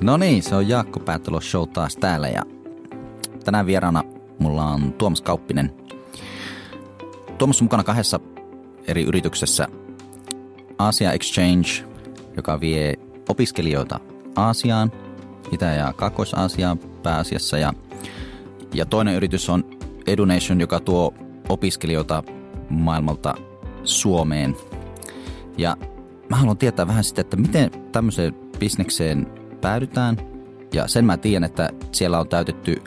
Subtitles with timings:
[0.00, 2.42] No niin, se on Jaakko Päätalo Show taas täällä ja
[3.44, 4.04] tänään vieraana
[4.38, 5.74] mulla on Tuomas Kauppinen.
[7.38, 8.20] Tuomas on mukana kahdessa
[8.86, 9.68] eri yrityksessä.
[10.78, 11.68] Asia Exchange,
[12.36, 12.94] joka vie
[13.28, 14.00] opiskelijoita
[14.36, 14.92] Aasiaan,
[15.52, 17.58] Itä- ja Kaakkois-Aasiaan pääasiassa.
[17.58, 17.74] Ja,
[18.74, 19.64] ja toinen yritys on
[20.06, 21.14] Edunation, joka tuo
[21.48, 22.22] opiskelijoita
[22.70, 23.34] maailmalta
[23.84, 24.56] Suomeen.
[25.58, 25.76] Ja
[26.28, 30.16] mä haluan tietää vähän sitä, että miten tämmöiseen bisnekseen päädytään.
[30.72, 32.82] Ja sen mä tiedän, että siellä on täytetty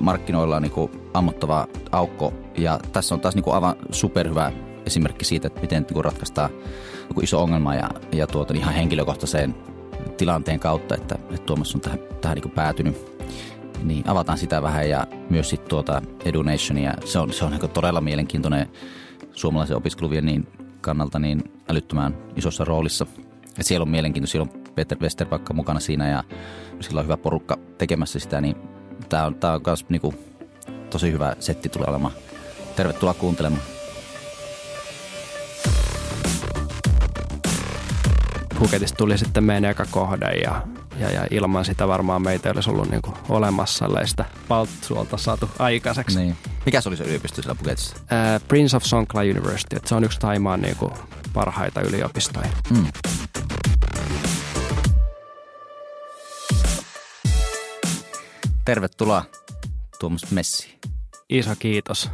[0.00, 0.72] markkinoilla niin
[1.14, 2.32] ammottava aukko.
[2.58, 4.52] Ja tässä on taas niin kuin aivan superhyvä
[4.86, 6.50] esimerkki siitä, että miten niin ratkaistaan
[7.08, 9.54] joku iso ongelma ja, ja tuota, niin ihan henkilökohtaiseen
[10.16, 13.16] tilanteen kautta, että, että Tuomas on tähän, tähän niin päätynyt.
[13.82, 16.94] Niin avataan sitä vähän ja myös sitten tuota Edunationia.
[17.04, 18.68] Se on, se on niin todella mielenkiintoinen
[19.32, 20.48] suomalaisen opiskeluviennin
[20.80, 23.06] kannalta niin älyttömän isossa roolissa.
[23.58, 26.24] Et siellä on mielenkiintoista, siellä on Peter Westerbakka mukana siinä ja
[26.80, 28.56] sillä on hyvä porukka tekemässä sitä, niin
[29.08, 30.14] tämä on, tää on myös niinku,
[30.90, 32.12] tosi hyvä setti tulee olemaan.
[32.76, 33.62] Tervetuloa kuuntelemaan.
[38.58, 40.62] Puketista tuli sitten meidän eka kohde ja,
[40.98, 45.50] ja, ja ilman sitä varmaan meitä ei olisi ollut niinku olemassa, ellei sitä Paltsuolta saatu
[45.58, 46.18] aikaiseksi.
[46.18, 46.36] Niin.
[46.66, 47.96] Mikä se oli se yliopisto siellä Puketissa?
[47.96, 50.92] Uh, Prince of Songkla University, että se on yksi Taimaan niinku
[51.32, 52.48] parhaita yliopistoja.
[52.70, 52.86] Mm.
[58.66, 59.24] Tervetuloa
[60.00, 60.78] Tuomas Messi.
[61.28, 62.10] Iso kiitos.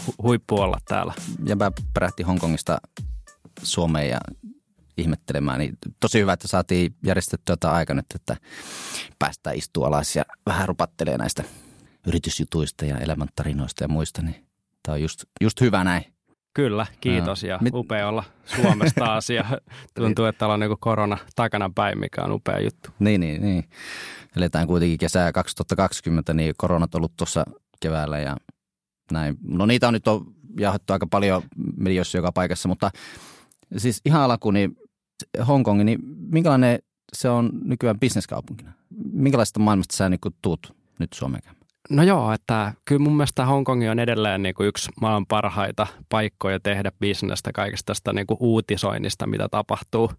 [0.00, 1.14] Hu- huippu olla täällä.
[1.44, 2.78] Ja mä pärähti Hongkongista
[3.62, 4.18] Suomeen ja
[4.96, 5.58] ihmettelemään.
[5.58, 8.36] Niin tosi hyvä, että saatiin järjestettyä tätä aika nyt, että
[9.18, 11.44] päästään istua alas ja vähän rupattelee näistä
[12.06, 14.22] yritysjutuista ja elämäntarinoista ja muista.
[14.22, 14.46] Niin
[14.82, 16.04] tämä on just, just hyvä näin.
[16.54, 17.74] Kyllä, kiitos ja Mit...
[17.74, 19.44] upea olla Suomessa taas ja
[19.94, 22.90] tuntuu, että on niin korona takana päin, mikä on upea juttu.
[22.98, 23.64] Niin, niin, niin.
[24.36, 27.44] Eletään kuitenkin kesää 2020, niin koronat on ollut tuossa
[27.80, 28.36] keväällä ja
[29.12, 29.36] näin.
[29.42, 31.42] No niitä on nyt on jahdettu aika paljon
[31.76, 32.90] medioissa joka paikassa, mutta
[33.76, 34.76] siis ihan alkuun, niin
[35.48, 35.98] Hongkong, niin
[36.32, 36.78] minkälainen
[37.12, 38.72] se on nykyään bisneskaupunkina?
[39.12, 41.59] Minkälaista maailmasta sä niin tuut nyt Suomeen?
[41.90, 46.60] No joo, että kyllä mun mielestä Hongkongi on edelleen niin kuin yksi maailman parhaita paikkoja
[46.60, 50.10] tehdä bisnestä kaikesta tästä niin kuin uutisoinnista, mitä tapahtuu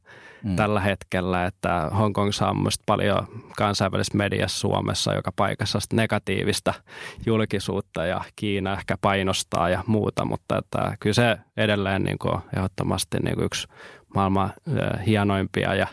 [0.44, 0.56] mm.
[0.56, 1.46] tällä hetkellä.
[1.46, 3.28] Että Hongkong saa mun paljon
[3.58, 6.74] kansainvälisessä mediassa Suomessa joka paikassa negatiivista
[7.26, 13.18] julkisuutta ja Kiina ehkä painostaa ja muuta, mutta että kyllä se edelleen niin kuin ehdottomasti
[13.20, 13.68] niin kuin yksi
[14.16, 14.54] maailman
[15.06, 15.88] hienoimpia ja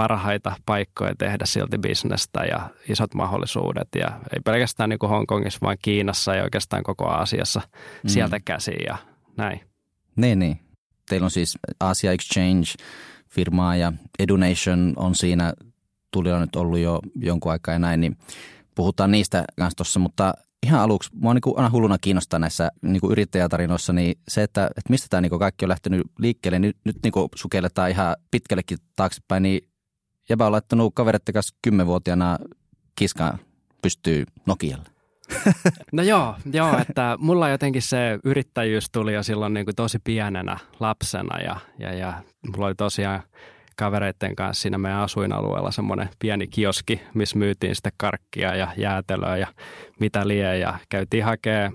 [0.00, 3.88] parhaita paikkoja tehdä silti bisnestä ja isot mahdollisuudet.
[3.94, 8.08] Ja ei pelkästään niin kuin Hongkongissa, vaan Kiinassa ja oikeastaan koko Aasiassa mm.
[8.08, 8.96] sieltä käsiin ja
[9.36, 9.60] näin.
[10.16, 10.60] Niin, niin.
[11.08, 12.66] Teillä on siis Asia Exchange
[13.28, 15.52] firmaa ja Edunation on siinä
[16.12, 18.16] tuli on nyt ollut jo jonkun aikaa ja näin, niin
[18.74, 23.12] puhutaan niistä kanssa tuossa, mutta ihan aluksi, mua niin aina hulluna kiinnostaa näissä niin kuin
[23.12, 27.12] yrittäjätarinoissa, niin se, että, että mistä tämä niin kaikki on lähtenyt liikkeelle, nyt, nyt niin
[27.34, 29.69] sukelletaan ihan pitkällekin taaksepäin, niin
[30.30, 32.38] Jäbä on laittanut kavereiden kanssa kymmenvuotiaana
[32.94, 33.38] kiskaan
[33.82, 34.84] pystyy Nokialle.
[35.92, 40.58] No joo, joo, että mulla jotenkin se yrittäjyys tuli jo silloin niin kuin tosi pienenä
[40.80, 43.22] lapsena ja, ja, ja mulla oli tosiaan
[43.80, 49.46] kavereiden kanssa siinä meidän asuinalueella semmoinen pieni kioski, missä myytiin sitten karkkia ja jäätelöä ja
[50.00, 50.58] mitä lie.
[50.58, 51.72] Ja käytiin hakemaan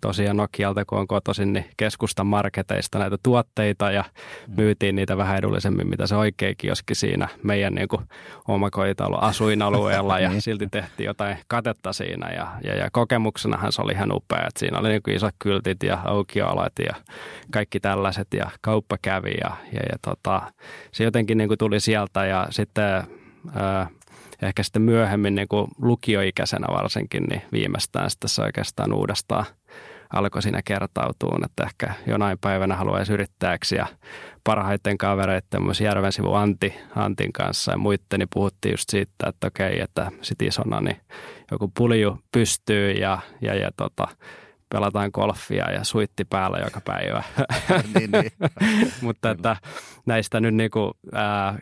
[0.00, 4.04] tosiaan Nokialta, kun on kotoisin, niin keskustan marketeista näitä tuotteita ja
[4.48, 4.54] mm.
[4.56, 8.02] myytiin niitä vähän edullisemmin, mitä se oikea kioski siinä meidän niin kuin
[8.48, 10.42] omakotitalo asuinalueella ja niin.
[10.42, 14.78] silti tehtiin jotain katetta siinä ja, ja, ja kokemuksenahan se oli ihan upea, että siinä
[14.78, 16.94] oli niin kuin isot kyltit ja aukioalat ja
[17.50, 20.42] kaikki tällaiset ja kauppa kävi ja, ja, ja tota,
[20.92, 23.02] se jotenkin niin kuin tuli sieltä ja sitten
[23.54, 23.86] ää,
[24.42, 29.44] ehkä sitten myöhemmin niin kuin lukioikäisenä varsinkin, niin viimeistään sitten se oikeastaan uudestaan
[30.12, 33.86] alkoi siinä kertautua, että ehkä jonain päivänä haluaisi yrittäjäksi ja
[34.44, 39.46] parhaiten kavereiden myös Järven sivu Antti, Antin kanssa ja muitten, niin puhuttiin just siitä, että
[39.46, 40.96] okei, että sit isona niin
[41.50, 44.08] joku pulju pystyy ja, ja, ja tota,
[44.72, 47.22] pelataan golfia ja suitti päällä joka päivä.
[47.94, 48.32] niin, niin.
[49.02, 49.56] Mutta että
[50.06, 51.58] näistä nyt niin kuin, ää,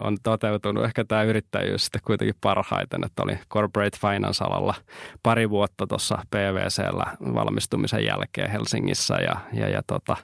[0.00, 4.74] on toteutunut ehkä tämä yrittäjyys sitten kuitenkin parhaiten, että oli corporate finance-alalla
[5.22, 10.16] pari vuotta tuossa PVCllä valmistumisen jälkeen Helsingissä ja, ja, ja tota,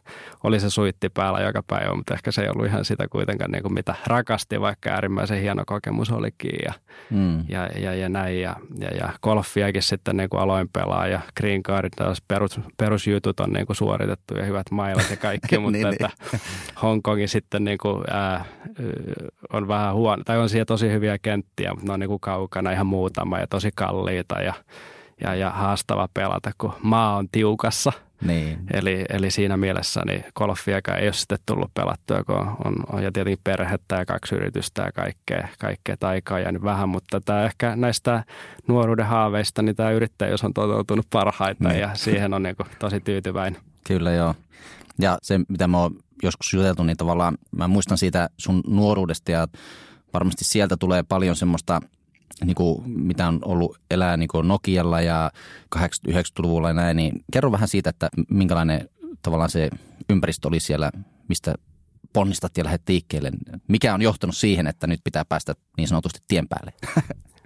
[0.45, 3.63] oli se suitti päällä joka päivä, mutta ehkä se ei ollut ihan sitä kuitenkaan niin
[3.63, 6.73] kuin mitä rakasti, vaikka äärimmäisen hieno kokemus olikin ja,
[7.11, 7.45] mm.
[7.49, 11.63] ja, ja, ja näin ja, ja, ja golfiakin sitten niin kuin aloin pelaa ja green
[11.63, 15.87] cardin tällaiset perus, perusjutut on niin kuin suoritettu ja hyvät mailat ja kaikki, mutta niin,
[15.87, 16.41] että niin.
[16.82, 18.44] Hongkongin sitten niin kuin, ää,
[19.53, 22.73] on vähän huono, tai on siellä tosi hyviä kenttiä, mutta ne on niin kuin kaukana
[22.73, 24.55] ihan muutama ja tosi kalliita ja,
[25.20, 27.93] ja, ja haastava pelata, kun maa on tiukassa–
[28.23, 28.59] niin.
[28.73, 33.13] Eli, eli siinä mielessä niin golfiakaan ei ole sitten tullut pelattua, kun on, on, ja
[33.13, 38.25] tietenkin perhettä ja kaksi yritystä ja kaikkea, kaikkea aikaa jäänyt vähän, mutta tämä ehkä näistä
[38.69, 41.81] nuoruuden haaveista, niin tämä yrittäjyys on toteutunut parhaiten niin.
[41.81, 43.61] ja siihen on niin kuin tosi tyytyväinen.
[43.87, 44.35] Kyllä joo.
[44.99, 49.49] Ja se, mitä mä oon joskus juteltu, niin tavallaan mä muistan siitä sun nuoruudesta ja
[50.15, 51.81] varmasti sieltä tulee paljon semmoista–
[52.44, 55.31] niin kuin, mitä on ollut elää niin kuin Nokialla ja
[55.76, 58.88] 80-90-luvulla ja näin, niin kerro vähän siitä, että minkälainen
[59.23, 59.70] tavallaan se
[60.11, 60.90] ympäristö oli siellä,
[61.29, 61.55] mistä
[62.12, 63.31] ponnistat ja lähdet liikkeelle.
[63.69, 66.73] Mikä on johtanut siihen, että nyt pitää päästä niin sanotusti tien päälle?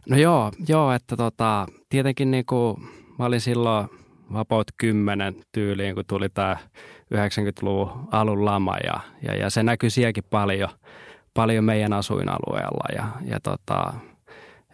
[0.09, 2.77] No joo, joo että tota, tietenkin niin kuin,
[3.19, 3.89] mä olin silloin
[4.33, 6.57] vapaut kymmenen tyyliin, kun tuli tämä
[7.15, 10.69] 90-luvun alun lama ja, ja, ja se näkyi sielläkin paljon,
[11.35, 13.95] paljon meidän asuinalueella ja, ja tota,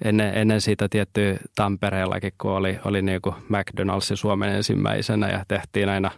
[0.05, 5.89] ennen, ennen siitä tietty Tampereellakin, kun oli, oli niin kuin McDonald's Suomen ensimmäisenä ja tehtiin
[5.89, 6.11] aina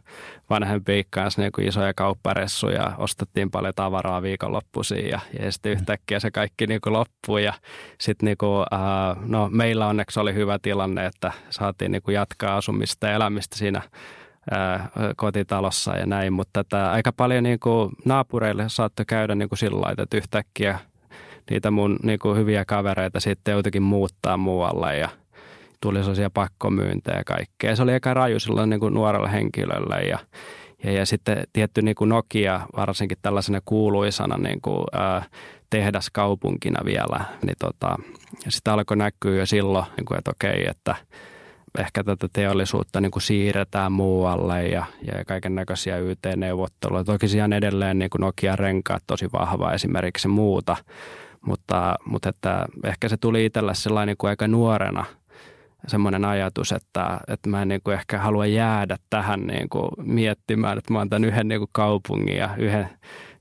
[0.50, 6.30] vanhempien kanssa niin kuin isoja kaupparessuja, ostettiin paljon tavaraa viikonloppuisin ja, ja sitten yhtäkkiä se
[6.30, 7.52] kaikki niin kuin loppui ja
[8.00, 12.56] sitten niin kuin, äh, no, meillä onneksi oli hyvä tilanne, että saatiin niin kuin jatkaa
[12.56, 13.82] asumista ja elämistä siinä
[14.52, 19.58] äh, kotitalossa ja näin, mutta että aika paljon niin kuin naapureille saattoi käydä niin kuin
[19.58, 20.78] sillä lailla, että yhtäkkiä–
[21.50, 25.08] niitä mun niin kuin hyviä kavereita sitten jotenkin muuttaa muualle ja
[25.80, 27.76] tuli sellaisia pakkomyyntejä ja kaikkea.
[27.76, 30.18] Se oli aika raju silloin niin kuin nuorelle henkilölle ja,
[30.84, 35.22] ja, ja sitten tietty niin kuin Nokia varsinkin tällaisena kuuluisana niin kuin, ää,
[35.70, 37.98] tehdaskaupunkina vielä, niin tota,
[38.48, 40.94] sitä alkoi näkyä jo silloin, niin kuin, että okei, että
[41.78, 47.04] ehkä tätä teollisuutta niin kuin siirretään muualle ja, ja kaiken näköisiä YT-neuvotteluja.
[47.04, 50.76] Toki siellä edelleen niin kuin Nokia-renkaat tosi vahva esimerkiksi muuta,
[51.46, 55.04] mutta, mutta että ehkä se tuli itsellä sellainen niin kuin aika nuorena
[55.86, 60.78] semmoinen ajatus, että, että mä en niin kuin ehkä halua jäädä tähän niin kuin miettimään,
[60.78, 62.88] että mä oon tämän yhden niin kuin kaupungin ja yhden,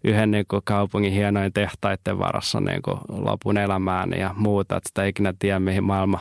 [0.04, 5.06] yhden niin kuin kaupungin hienojen tehtaiden varassa niin kuin lopun elämään ja muuta, että sitä
[5.06, 6.20] ikinä tiedä, mihin maailma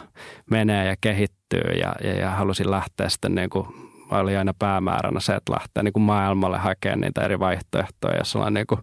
[0.51, 3.67] menee ja kehittyy ja, ja, ja halusin lähteä sitten niin kuin
[4.11, 8.55] oli aina päämääränä se, että lähtee niin kuin maailmalle hakemaan niitä eri vaihtoehtoja, jos ollaan
[8.55, 8.81] niin kuin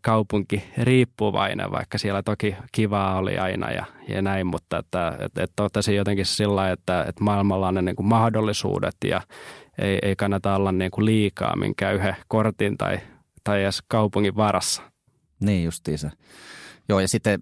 [0.00, 5.52] kaupunki riippuvainen, vaikka siellä toki kivaa oli aina ja, ja näin, mutta että, että, että
[5.56, 9.20] totesin jotenkin sillä että, että maailmalla on ne niin kuin mahdollisuudet ja
[9.78, 13.00] ei, ei kannata olla niin kuin liikaa minkään yhden kortin tai,
[13.44, 14.82] tai edes kaupungin varassa.
[15.40, 16.10] Niin justiinsa.
[16.88, 17.40] Joo ja sitten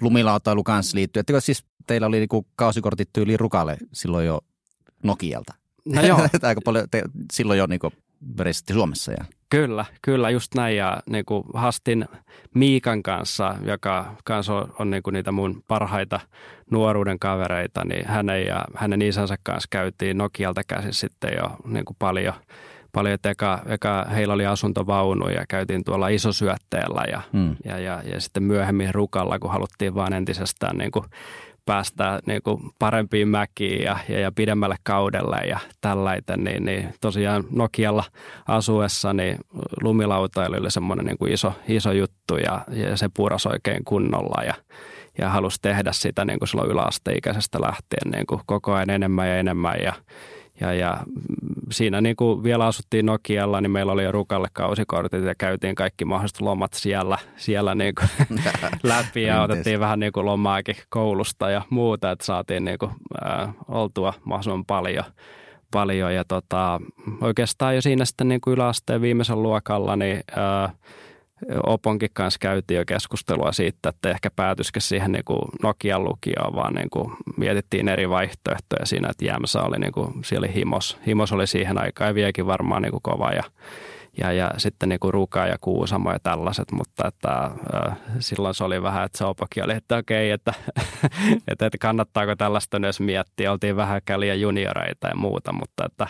[0.00, 1.20] lumilautailu kanssa liittyy.
[1.20, 4.40] Ettekö siis teillä oli niinku kausikortit tyyliin rukalle silloin jo
[5.02, 5.54] Nokialta?
[5.84, 6.18] No joo.
[6.42, 7.02] Aika paljon te,
[7.32, 7.92] silloin jo niinku
[8.72, 9.12] Suomessa.
[9.12, 9.24] Ja.
[9.52, 10.76] Kyllä, kyllä just näin.
[10.76, 12.04] Ja niin kuin Hastin
[12.54, 16.20] Miikan kanssa, joka kanssa on, on niin kuin niitä mun parhaita
[16.70, 21.96] nuoruuden kavereita, niin hänen ja hänen isänsä kanssa käytiin Nokialta käsin sitten jo niin kuin
[21.98, 22.34] paljon,
[22.92, 27.56] paljon että eka, eka, heillä oli asuntovaunu ja käytiin tuolla isosyötteellä ja, mm.
[27.64, 31.04] ja, ja, ja, sitten myöhemmin Rukalla, kun haluttiin vaan entisestään niin kuin
[31.66, 37.44] päästä niin kuin parempiin mäkiin ja, ja, ja pidemmälle kaudelle ja tällainen, niin, niin tosiaan
[37.50, 38.04] Nokialla
[38.48, 39.36] asuessa niin
[39.82, 44.54] lumilautailu oli semmoinen niin kuin iso, iso juttu ja, ja se puras oikein kunnolla ja,
[45.18, 49.36] ja halusi tehdä sitä niin kuin silloin yläasteikäisestä lähtien niin kuin koko ajan enemmän ja
[49.36, 49.92] enemmän ja,
[50.62, 51.00] ja, ja
[51.70, 56.40] siinä niin kuin vielä asuttiin Nokialla, niin meillä oli rukalle kausikortit ja käytiin kaikki mahdolliset
[56.40, 58.28] lomat siellä, siellä niin kuin
[58.82, 62.90] läpi ja otettiin vähän niin kuin lomaakin koulusta ja muuta, että saatiin niin kuin,
[63.26, 65.04] äh, oltua mahdollisimman paljon.
[65.70, 66.14] paljon.
[66.14, 66.80] Ja tota,
[67.20, 70.72] oikeastaan jo siinä sitten niin kuin yläasteen viimeisen luokalla, niin äh,
[71.66, 76.74] Oponkin kanssa käytiin jo keskustelua siitä, että ehkä päätyisikö siihen niin kuin Nokian lukioon, vaan
[76.74, 80.98] niin kuin mietittiin eri vaihtoehtoja siinä, että Jämsä oli, niin kuin, siellä oli himos.
[81.06, 83.42] Himos oli siihen aikaan ja viekin varmaan niin kuin kova ja,
[84.18, 88.64] ja, ja sitten niin kuin Ruka ja Kuusamo ja tällaiset, mutta että, äh, silloin se
[88.64, 90.54] oli vähän, että se Opokin oli, että okei, että,
[91.48, 93.52] että, että kannattaako tällaista myös miettiä.
[93.52, 96.06] Oltiin vähän liian junioreita ja muuta, mutta että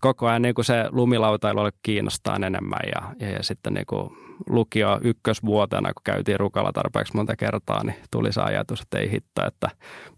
[0.00, 4.10] koko ajan niin kuin se lumilautailu oli kiinnostaa enemmän ja, ja, ja sitten niin kuin
[4.46, 9.46] lukio ykkösvuotena, kun käytiin Rukalla tarpeeksi monta kertaa, niin tuli se ajatus, että ei hitto,
[9.46, 9.70] että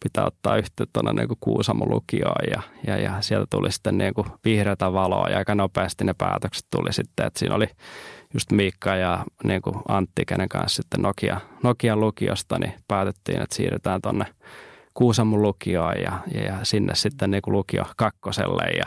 [0.02, 4.26] pitää ottaa yhteyttä tuonne niin Kuusamo lukioon ja, ja, ja, sieltä tuli sitten niin kuin
[4.44, 7.66] vihreätä valoa ja aika nopeasti ne päätökset tuli sitten, että siinä oli
[8.34, 13.56] just Miikka ja niin kuin Antti, kenen kanssa sitten Nokia, Nokian lukiosta, niin päätettiin, että
[13.56, 14.24] siirrytään tuonne
[14.94, 18.86] Kuusamon lukioon ja, ja, ja sinne sitten niin kuin lukio kakkoselle ja,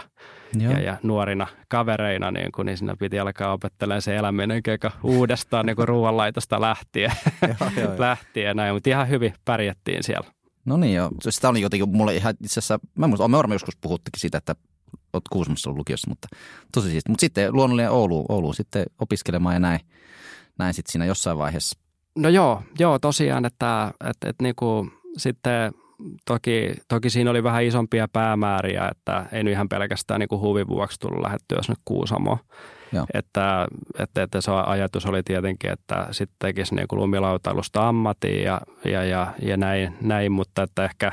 [0.59, 4.61] ja, ja, nuorina kavereina niin, kuin, niin siinä piti alkaa opettelemaan se eläminen
[5.03, 7.11] uudestaan niin ruoanlaitosta lähtien,
[7.97, 10.31] lähtien näin, mutta ihan hyvin pärjättiin siellä.
[10.65, 13.77] No niin joo, sitä oli jotenkin mulle ihan itse asiassa, mä muistan, me varmaan joskus
[13.81, 14.55] puhuttikin siitä, että
[15.13, 16.27] olet Kuusamossa ollut lukiossa, mutta
[16.73, 17.09] tosi siisti.
[17.09, 19.79] Mutta sitten luonnollinen Oulu, Oulu sitten opiskelemaan ja näin,
[20.59, 21.79] näin sitten siinä jossain vaiheessa.
[22.15, 25.73] No joo, joo tosiaan, että, että, että niin kuin sitten
[26.25, 30.67] toki, toki siinä oli vähän isompia päämääriä, että ei nyt ihan pelkästään niin kuin huvin
[30.67, 32.37] vuoksi tullut lähettyä sinne Kuusamoon.
[33.13, 33.67] Että,
[33.99, 39.03] että, että se ajatus oli tietenkin, että sitten tekisi niin kuin lumilautailusta ammatin ja, ja,
[39.03, 41.11] ja, ja näin, näin, mutta että ehkä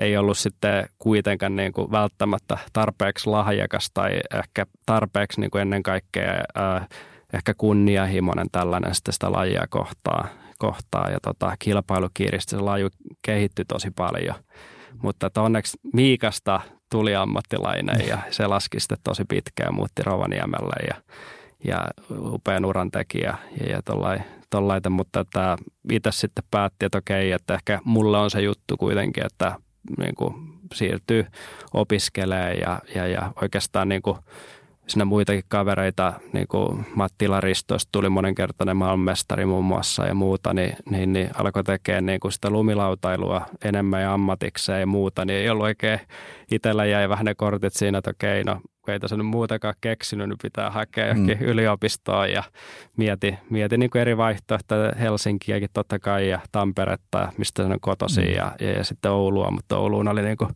[0.00, 5.82] ei ollut sitten kuitenkaan niin kuin välttämättä tarpeeksi lahjakas tai ehkä tarpeeksi niin kuin ennen
[5.82, 6.86] kaikkea ää,
[7.32, 10.28] ehkä kunnianhimoinen tällainen sitten sitä lajia kohtaa,
[10.62, 12.88] kohtaa ja tota, kilpailu kiristyi, se laju
[13.22, 14.34] kehittyi tosi paljon.
[15.02, 21.02] Mutta onneksi Miikasta tuli ammattilainen ja se laski sitten tosi pitkään, muutti Rovaniemelle ja,
[21.64, 23.82] ja upean uran tekijä ja, ja
[24.50, 25.56] tollaita, mutta että
[25.92, 29.56] itse sitten päätti, että okei, että ehkä mulle on se juttu kuitenkin, että
[29.98, 30.34] niin kuin
[30.74, 31.26] siirtyy
[31.74, 34.18] opiskelemaan ja, ja, ja oikeastaan niin kuin
[34.92, 40.76] siinä muitakin kavereita, niin kuin Matti Laristoista tuli monenkertainen maailmanmestari muun muassa ja muuta, niin,
[40.90, 45.50] niin, niin alkoi tekemään niin kuin sitä lumilautailua enemmän ja ammatikseen ja muuta, niin ei
[45.50, 46.00] ollut oikein,
[46.50, 50.38] itsellä jäi vähän ne kortit siinä, että okei, no ei tässä nyt muutakaan keksinyt, niin
[50.42, 51.46] pitää hakea johonkin mm.
[51.46, 52.42] yliopistoon ja
[52.96, 58.24] mieti, mieti niin kuin eri vaihtoehtoja Helsinkiäkin totta kai ja Tamperetta, mistä se on kotoisin
[58.24, 58.34] mm.
[58.34, 60.50] ja, ja, ja, sitten Oulua, mutta Ouluun oli niin kuin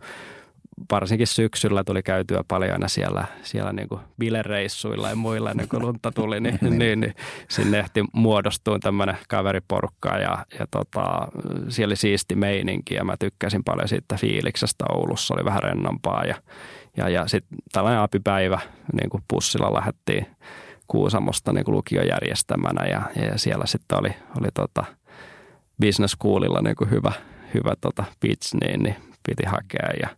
[0.91, 5.83] varsinkin syksyllä tuli käytyä paljon aina siellä, siellä niin kuin bilereissuilla ja muilla ennen kuin
[5.83, 6.79] lunta tuli, niin, niin.
[6.79, 7.15] niin, niin
[7.49, 11.29] sinne ehti muodostua tämmöinen kaveriporukka ja, ja tota,
[11.69, 16.35] siellä oli siisti meininki ja mä tykkäsin paljon siitä fiiliksestä Oulussa, oli vähän rennompaa ja,
[16.97, 18.61] ja, ja sitten tällainen apipäivä
[18.93, 20.27] niin kuin pussilla lähdettiin
[20.87, 24.85] Kuusamosta niin kuin lukion järjestämänä ja, ja siellä sitten oli, oli tota,
[25.81, 27.13] business schoolilla niin kuin hyvä,
[27.55, 30.09] hyvä tota pitch, niin, niin piti hakea ja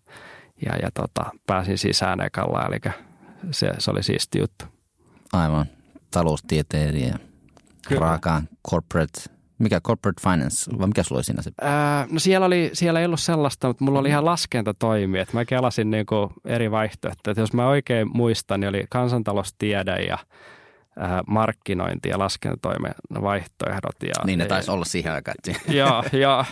[0.66, 2.92] ja, ja tota, pääsin sisään ekalla, eli
[3.50, 4.64] se, se oli siisti juttu.
[5.32, 5.66] Aivan.
[6.10, 7.18] Taloustieteilijä,
[7.90, 11.50] raakaan corporate mikä corporate finance, vai mikä sulla oli siinä se?
[11.60, 15.44] Ää, no siellä, oli, siellä ei ollut sellaista, mutta mulla oli ihan laskentatoimi, että mä
[15.44, 17.32] kelasin niinku eri vaihtoehtoja.
[17.32, 20.18] Että jos mä oikein muistan, niin oli kansantaloustiede ja
[20.98, 24.02] ää, markkinointi ja laskentatoimen vaihtoehdot.
[24.02, 25.36] Ja, niin ne taisi olla siihen aikaan.
[25.68, 26.44] joo, joo,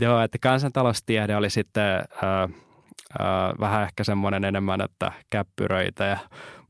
[0.00, 2.04] joo, että kansantaloustiede oli sitten...
[2.22, 2.48] Ää,
[3.60, 6.18] vähän ehkä semmoinen enemmän, että käppyröitä ja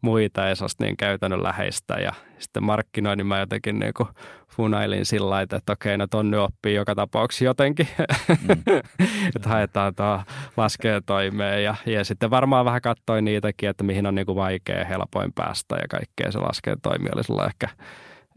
[0.01, 1.95] muita ei sellaista niin käytännönläheistä.
[1.95, 4.09] Ja sitten markkinoinnin mä jotenkin niin kuin
[4.49, 7.89] funailin sillä lailla, että okei, no tonne oppii joka tapauksessa jotenkin,
[8.29, 8.79] mm.
[9.37, 10.23] että haetaan tuo
[10.57, 11.65] laskee toimeen.
[11.65, 15.77] Ja, ja sitten varmaan vähän katsoin niitäkin, että mihin on niin kuin vaikea helpoin päästä
[15.77, 17.69] ja kaikkea se laskee toimi oli sulla ehkä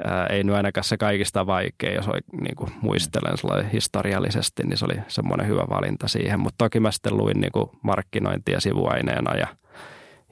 [0.06, 2.06] ää, ei nyt ainakaan se kaikista vaikea, jos
[2.42, 6.40] niin kuin muistelen historiallisesti, niin se oli semmoinen hyvä valinta siihen.
[6.40, 9.48] Mutta toki mä sitten luin niin kuin markkinointia sivuaineena ja,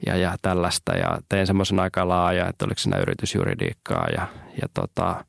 [0.06, 4.26] ja, ja tällaista ja tein semmoisen aika laaja, että oliko siinä yritysjuridiikkaa ja,
[4.62, 5.24] ja tota,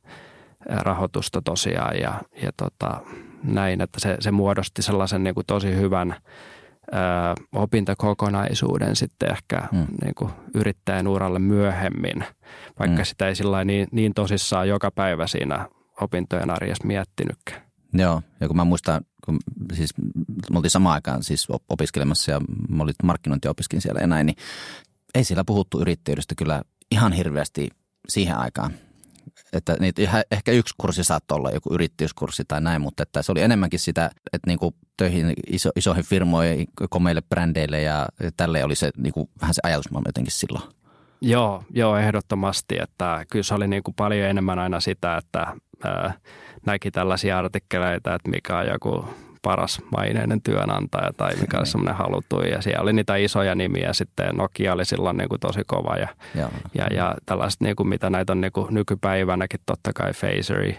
[0.66, 3.02] rahoitusta tosiaan ja, ja tota,
[3.44, 6.16] näin, että se, se muodosti sellaisen niin kuin tosi hyvän–
[7.52, 9.88] opintokokonaisuuden sitten ehkä mm.
[10.02, 12.24] niin kuin yrittäjän uralle myöhemmin,
[12.80, 13.06] vaikka mm.
[13.06, 15.68] sitä ei sillä niin, niin tosissaan joka päivä siinä
[16.02, 17.62] opintojen arjessa miettinytkään.
[17.94, 19.40] Joo, ja kun mä muistan, kun
[19.74, 19.94] siis
[20.52, 24.38] me oltiin samaan aikaan siis opiskelemassa ja mä olin markkinointiopiskin siellä ja näin, niin
[25.16, 27.70] ei siellä puhuttu yrittäjyydestä kyllä ihan hirveästi
[28.10, 28.74] siihen aikaan
[29.54, 33.42] että niitä ehkä yksi kurssi saattoi olla joku yrittäjyyskurssi tai näin, mutta että se oli
[33.42, 38.92] enemmänkin sitä, että niin kuin töihin iso, isoihin firmoihin, komeille brändeille ja tälle oli se
[38.98, 40.64] niin kuin, vähän se ajatusmaailma jotenkin silloin.
[41.22, 45.48] Joo, joo, ehdottomasti, että kyllä se oli niin kuin paljon enemmän aina sitä, että
[45.84, 46.14] ää,
[46.66, 49.06] näki tällaisia artikkeleita, että mikä on joku
[49.42, 52.42] paras maineinen työnantaja tai mikä olisi semmoinen haluttu.
[52.42, 54.36] Ja siellä oli niitä isoja nimiä sitten.
[54.36, 56.08] Nokia oli silloin niin kuin tosi kova ja,
[56.74, 60.78] ja, ja tällaiset, niin kuin mitä näitä on niin kuin nykypäivänäkin totta kai Phaseri,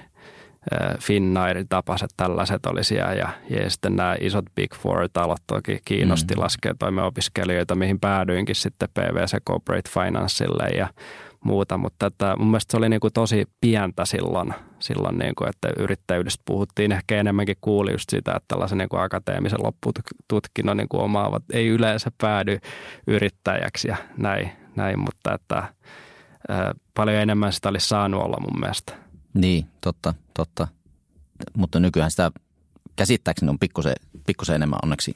[1.01, 6.41] Finnair tapaset tällaiset oli siellä ja, ja sitten nämä isot Big Four-talot toki kiinnosti mm.
[6.41, 10.89] laskea opiskelijoita, mihin päädyinkin sitten PVC Corporate Financeille ja
[11.45, 15.49] muuta, mutta että mun mielestä se oli niin kuin tosi pientä silloin, silloin niin kuin,
[15.49, 20.89] että yrittäjyydestä puhuttiin ehkä enemmänkin kuuli just sitä, että tällaisen niin kuin akateemisen loppututkinnon niin
[20.89, 22.59] kuin omaavat ei yleensä päädy
[23.07, 25.75] yrittäjäksi ja näin, näin mutta että
[26.49, 28.93] ää, paljon enemmän sitä olisi saanut olla mun mielestä.
[29.35, 30.69] Niin, totta, totta.
[31.57, 32.31] Mutta nykyään sitä
[32.97, 33.95] käsittääkseni on pikkusen
[34.27, 35.15] pikkusen enemmän onneksi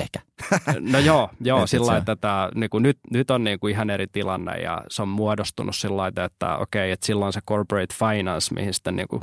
[0.00, 0.20] ehkä.
[0.92, 4.06] No joo, joo sillä että tämä, niin kuin nyt, nyt on niin kuin ihan eri
[4.06, 8.74] tilanne ja se on muodostunut sillä lailla, että okei, että silloin se corporate finance, mihin
[8.74, 9.22] sitten niin kuin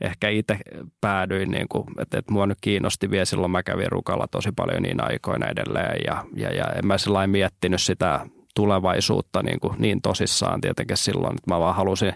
[0.00, 0.58] ehkä itse
[1.00, 4.82] päädyin, niin kuin, että, että mua nyt kiinnosti vielä silloin, mä kävin rukalla tosi paljon
[4.82, 8.26] niin aikoina edelleen ja, ja, ja en mä sillä miettinyt sitä
[8.60, 12.14] tulevaisuutta niin, kuin niin tosissaan tietenkin silloin, että mä vaan halusin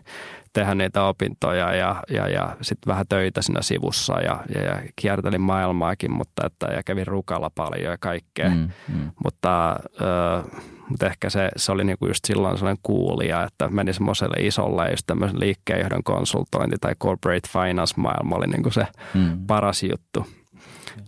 [0.53, 5.41] tehdä niitä opintoja ja, ja, ja sitten vähän töitä siinä sivussa ja, ja, ja kiertelin
[5.41, 8.51] maailmaakin, mutta että, ja kävin rukalla paljon ja kaikkea.
[8.51, 9.11] Mm, mm.
[9.25, 14.47] Mutta, äh, mutta ehkä se, se oli niinku just silloin sellainen kuulija, että meni semmoiselle
[14.47, 19.47] isolle just tämmöisen liikkeenjohdon konsultointi tai corporate finance maailma oli niinku se mm.
[19.47, 20.27] paras juttu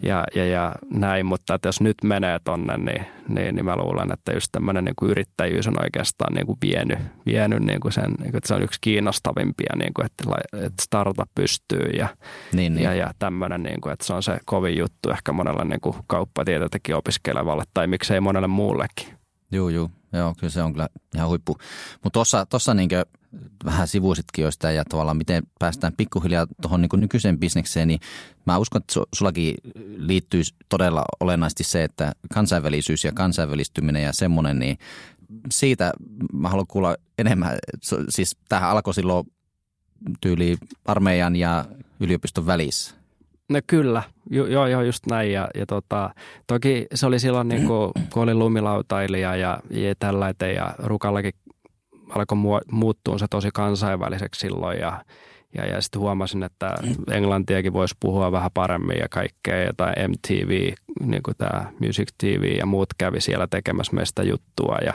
[0.03, 4.13] ja, ja, ja näin, mutta että jos nyt menee tonne, niin, niin, niin mä luulen,
[4.13, 8.05] että just tämmöinen niin kuin yrittäjyys on oikeastaan niin kuin vienyt, vienyt niin kuin sen,
[8.05, 12.09] niin kuin, että se on yksi kiinnostavimpia, niin kuin, että, että startup pystyy ja,
[12.53, 12.85] niin, niin.
[12.85, 15.97] ja, ja tämmöinen, niin kuin, että se on se kovin juttu ehkä monella niin kuin
[16.07, 19.07] kauppatietetäkin opiskelevalle tai miksei monelle muullekin.
[19.53, 19.91] Joo, joo.
[20.13, 21.57] Joo, kyllä se on kyllä ihan huippu.
[22.05, 22.89] Mutta tuossa, tossa niin
[23.65, 28.01] vähän sivuisitkin jo sitä ja tavallaan miten päästään pikkuhiljaa tuohon niin nykyiseen bisnekseen, niin
[28.47, 29.55] mä uskon, että sullakin
[29.97, 34.79] liittyy todella olennaisesti se, että kansainvälisyys ja kansainvälistyminen ja semmoinen, niin
[35.51, 35.93] siitä
[36.33, 37.59] mä haluan kuulla enemmän.
[38.09, 39.27] Siis tähän alkoi silloin
[40.21, 41.65] tyyli armeijan ja
[42.01, 42.95] yliopiston välissä.
[43.49, 45.33] No kyllä, joo, joo, jo, just näin.
[45.33, 46.15] Ja, ja tota,
[46.47, 51.33] toki se oli silloin, niin kuin, kun olin lumilautailija ja, ja tällainen ja Rukallakin
[52.09, 52.39] alkoi
[52.73, 55.05] muuttua se tosi kansainväliseksi silloin ja,
[55.55, 56.75] ja, ja sitten huomasin, että
[57.11, 59.57] englantiakin voisi puhua vähän paremmin ja kaikkea.
[59.57, 64.79] Ja tai MTV, niin kuin tämä Music TV ja muut kävi siellä tekemässä meistä juttua
[64.85, 64.95] ja,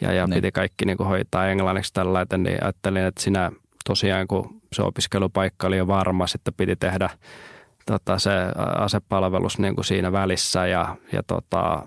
[0.00, 3.52] ja, ja piti kaikki niin kuin hoitaa englanniksi tällainen, niin ajattelin, että siinä
[3.84, 7.10] tosiaan kun se opiskelupaikka oli jo varma, sitten piti tehdä
[7.86, 8.30] tota, se
[8.76, 11.82] asepalvelus niin kuin siinä välissä ja, ja tota,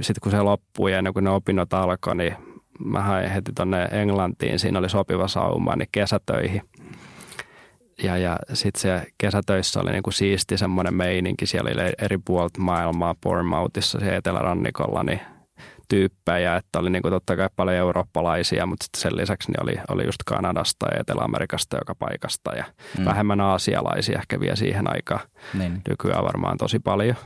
[0.00, 2.36] sitten kun se loppui ja ennen kuin ne opinnot alkoi, niin
[2.84, 6.62] mä hain heti tuonne Englantiin, siinä oli sopiva sauma, niin kesätöihin.
[8.02, 13.14] Ja, ja sitten se kesätöissä oli niinku siisti semmoinen meininki, siellä oli eri puolta maailmaa,
[13.22, 15.20] Bournemouthissa, se etelärannikolla, niin
[15.90, 20.04] tyyppejä, että oli niinku totta kai paljon eurooppalaisia, mutta sitten sen lisäksi niin oli, oli
[20.04, 22.64] just Kanadasta ja Etelä-Amerikasta joka paikasta ja
[22.98, 23.04] mm.
[23.04, 25.20] vähemmän aasialaisia ehkä vielä siihen aikaan.
[25.54, 25.82] Niin.
[25.88, 27.16] Nykyään varmaan tosi paljon.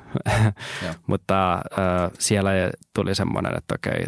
[1.06, 2.50] mutta äh, siellä
[2.94, 4.04] tuli semmoinen, että okei,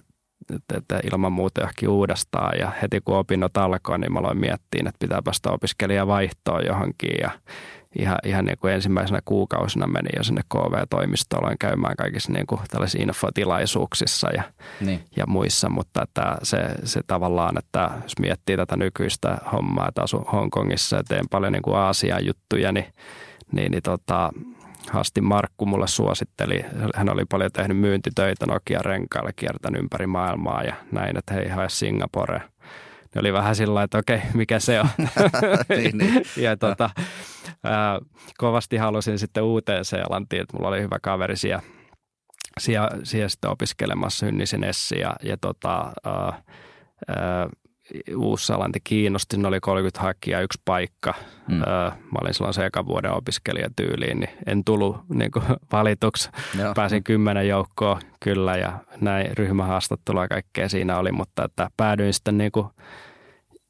[0.54, 2.58] että, että ilman muuta johonkin uudestaan.
[2.58, 7.14] Ja heti kun opinnot alkoi, niin mä aloin miettiä, että pitää päästä opiskelijavaihtoon johonkin.
[7.22, 7.30] Ja
[7.98, 13.02] ihan, ihan niin kuin ensimmäisenä kuukausina meni jo sinne KV-toimistoon käymään kaikissa niin kuin tällaisissa
[13.02, 14.42] infotilaisuuksissa ja,
[14.80, 15.04] niin.
[15.16, 15.68] ja muissa.
[15.68, 21.02] Mutta että se, se tavallaan, että jos miettii tätä nykyistä hommaa, että asun Hongkongissa ja
[21.08, 22.86] teen paljon niin kuin Aasian juttuja, niin,
[23.52, 24.32] niin, niin tota,
[24.90, 26.64] Hasti Markku mulle suositteli.
[26.94, 31.68] Hän oli paljon tehnyt myyntitöitä Nokia renkailla, kiertänyt ympäri maailmaa ja näin, että hei, hae
[31.68, 32.42] Singapore.
[33.14, 34.88] Ne oli vähän sillä että okei, mikä se on.
[35.68, 36.22] niin, niin.
[36.36, 36.90] ja tota,
[37.64, 38.00] ää,
[38.38, 41.62] kovasti halusin sitten uuteen Seelantiin, että mulla oli hyvä kaveri siellä,
[42.60, 46.42] siellä, siellä sitten opiskelemassa Hynnisen Essi ja, ja tota, ää,
[47.08, 47.48] ää,
[48.16, 51.14] Uus-Seelanti kiinnosti, ne oli 30 hakijaa, yksi paikka.
[51.48, 51.56] Mm.
[51.56, 55.30] Mä olin silloin se ekan vuoden opiskelijatyyliin, niin en tullut niin
[55.72, 56.30] valituksi.
[56.58, 56.74] Joo.
[56.74, 62.38] Pääsin kymmenen joukkoon kyllä ja näin ryhmähaastattelua ja kaikkea siinä oli, mutta että päädyin sitten
[62.38, 62.66] niin kuin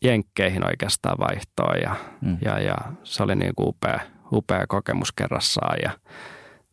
[0.04, 2.38] jenkkeihin oikeastaan vaihtoon ja, mm.
[2.44, 4.00] ja, ja se oli niin kuin upea,
[4.32, 5.90] upea kokemus kerrassaan ja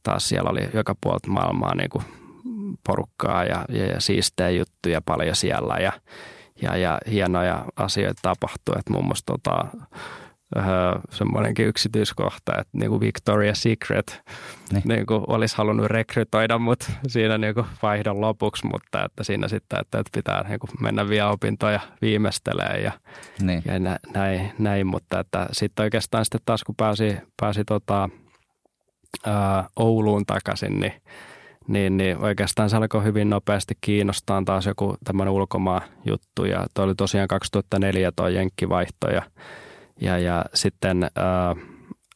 [0.03, 2.03] taas siellä oli joka puolta maailmaa niin kuin
[2.87, 5.91] porukkaa ja, ja, ja siistejä juttuja paljon siellä ja
[6.63, 8.75] ja, ja hienoja asioita tapahtuu.
[8.79, 9.67] Että muun muassa tota,
[10.57, 10.63] öö,
[11.09, 14.21] semmoinenkin yksityiskohta, että niin kuin Victoria's Secret
[14.71, 14.83] niin.
[14.85, 19.79] Niin kuin olisi halunnut rekrytoida mut siinä niin kuin vaihdon lopuksi, mutta että siinä sitten,
[19.79, 22.91] että, että pitää niin kuin mennä vielä opintoja viimeistelee ja,
[23.41, 23.63] niin.
[23.65, 23.73] ja
[24.13, 28.09] näin, näin, mutta että sitten oikeastaan sitten taas kun pääsi, pääsi tota,
[29.27, 29.33] öö,
[29.75, 30.93] Ouluun takaisin, niin
[31.67, 36.85] niin, niin oikeastaan se alkoi hyvin nopeasti kiinnostaa taas joku tämmöinen ulkomaan juttu ja toi
[36.85, 39.21] oli tosiaan 2004 tuo Jenkkivaihto ja,
[40.01, 41.55] ja, ja sitten ää,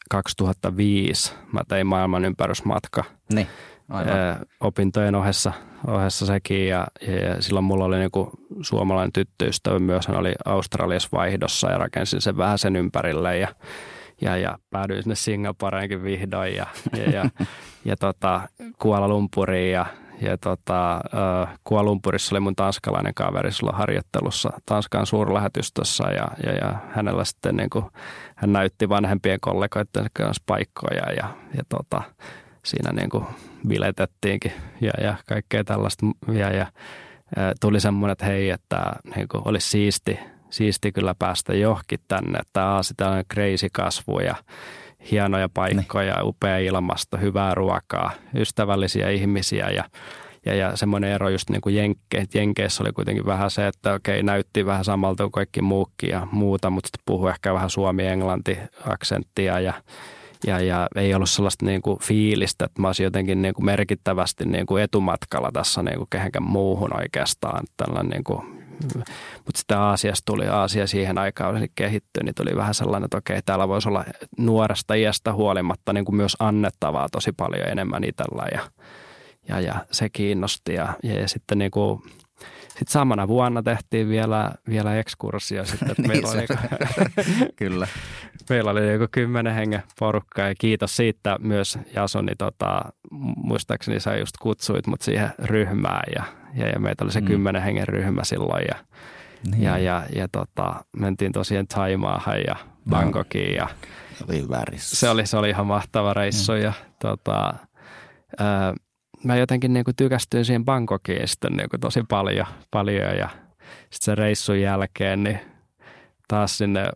[0.10, 3.03] 2005 mä tein maailman ympärysmatka.
[3.33, 3.47] Niin,
[3.91, 5.53] Ää, opintojen ohessa,
[5.88, 8.31] ohessa sekin ja, ja, ja silloin mulla oli niinku
[8.62, 13.47] suomalainen tyttöystävä myös, hän oli Australiassa vaihdossa ja rakensin sen vähän sen ympärille ja
[14.21, 17.30] ja, ja päädyin sinne Singaporeenkin vihdoin ja, ja, ja,
[17.86, 18.41] ja tota,
[18.82, 19.86] Kuala Lumpuriin ja,
[20.21, 21.01] ja tota,
[21.63, 27.56] Kuala Lumpurissa oli mun tanskalainen kaveri sulla harjoittelussa Tanskan suurlähetystössä ja, ja, ja hänellä sitten
[27.56, 27.86] niin kuin,
[28.36, 31.27] hän näytti vanhempien kollegoiden kanssa paikkoja ja,
[31.58, 32.01] ja tota,
[32.65, 33.25] siinä niin kuin
[33.67, 36.06] biletettiinkin ja, ja kaikkea tällaista.
[36.34, 36.67] Ja, ja
[37.62, 42.65] tuli semmoinen, että hei, että niin kuin olisi siisti, siisti kyllä päästä johonkin tänne, että
[42.65, 44.36] aasi, on crazy kasvu ja
[45.12, 46.21] hienoja paikkoja, ne.
[46.21, 49.83] upea ilmasto, hyvää ruokaa, ystävällisiä ihmisiä ja
[50.45, 54.23] ja, ja semmoinen ero just niin kuin Jenkke, Jenkeissä oli kuitenkin vähän se, että okei,
[54.23, 59.73] näytti vähän samalta kuin kaikki muukin ja muuta, mutta sitten puhui ehkä vähän suomi-englanti-aksenttia ja,
[60.47, 64.45] ja, ja ei ollut sellaista niin kuin fiilistä, että mä olisin jotenkin niin kuin merkittävästi
[64.45, 67.63] niin kuin etumatkalla tässä niin kuin kehenkään muuhun oikeastaan.
[67.77, 68.56] Tällainen niin kuin
[69.45, 73.67] mutta sitten Aasiasta tuli, Aasia siihen aikaan kehittyi, niin tuli vähän sellainen, että okei, täällä
[73.67, 74.05] voisi olla
[74.37, 78.61] nuoresta iästä huolimatta niin kuin myös annettavaa tosi paljon enemmän itsellä ja,
[79.49, 80.73] ja, ja se kiinnosti.
[80.73, 82.01] Ja, ja sitten niin kuin,
[82.67, 85.65] sitten samana vuonna tehtiin vielä, vielä ekskurssia.
[85.65, 86.45] Sitten, niin meillä oli,
[87.55, 87.87] Kyllä.
[88.49, 92.81] meillä oli joku kymmenen hengen porukka ja kiitos siitä myös Jasoni, tota,
[93.35, 97.27] muistaakseni sä just kutsuit mut siihen ryhmään ja, ja, ja meitä oli se mm.
[97.27, 98.75] kymmenen hengen ryhmä silloin ja,
[99.51, 99.63] niin.
[99.63, 102.55] ja, ja, ja tota, mentiin tosiaan Taimaahan ja
[102.89, 103.55] Bangkokiin.
[103.55, 103.67] Ja,
[104.29, 104.95] oli hyvä reissu.
[104.95, 106.62] Se oli, se oli ihan mahtava reissu mm.
[106.62, 107.53] ja tota,
[108.39, 108.73] ää,
[109.23, 113.29] mä jotenkin niin kuin tykästyin siihen Bangkokiin sitten niin kuin tosi paljon, paljon ja
[113.69, 115.39] sitten sen reissun jälkeen niin
[116.27, 116.89] taas sinne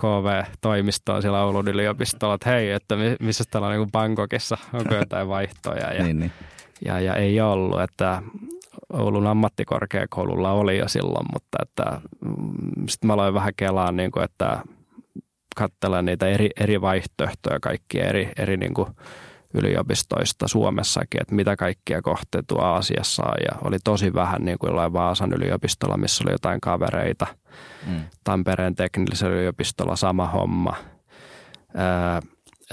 [0.00, 5.92] KV-toimistoon siellä Oulun yliopistolla, että hei, että missä täällä on niin Bangkokissa, onko jotain vaihtoja
[5.92, 6.32] ja, niin, niin.
[6.84, 8.22] ja, ja ei ollut, että
[8.92, 14.24] Oulun ammattikorkeakoululla oli jo silloin, mutta että mm, sitten mä aloin vähän kelaa, niin kuin,
[14.24, 14.62] että
[15.56, 18.88] katsella niitä eri, eri vaihtoehtoja, kaikkia eri, eri niin kuin
[19.54, 23.34] yliopistoista Suomessakin, että mitä kaikkia kohteita Aasiassa on.
[23.50, 27.26] Ja oli tosi vähän niin kuin jollain Vaasan yliopistolla, missä oli jotain kavereita.
[27.86, 28.00] Mm.
[28.24, 30.76] Tampereen teknillisellä yliopistolla sama homma.
[31.74, 32.22] Ää,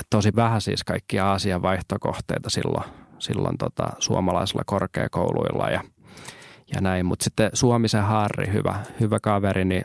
[0.10, 5.84] tosi vähän siis kaikkia Aasian vaihtokohteita silloin, silloin tota, suomalaisilla korkeakouluilla ja,
[6.76, 7.06] ja näin.
[7.06, 9.84] Mutta sitten Suomisen Harri, hyvä, hyvä kaveri, niin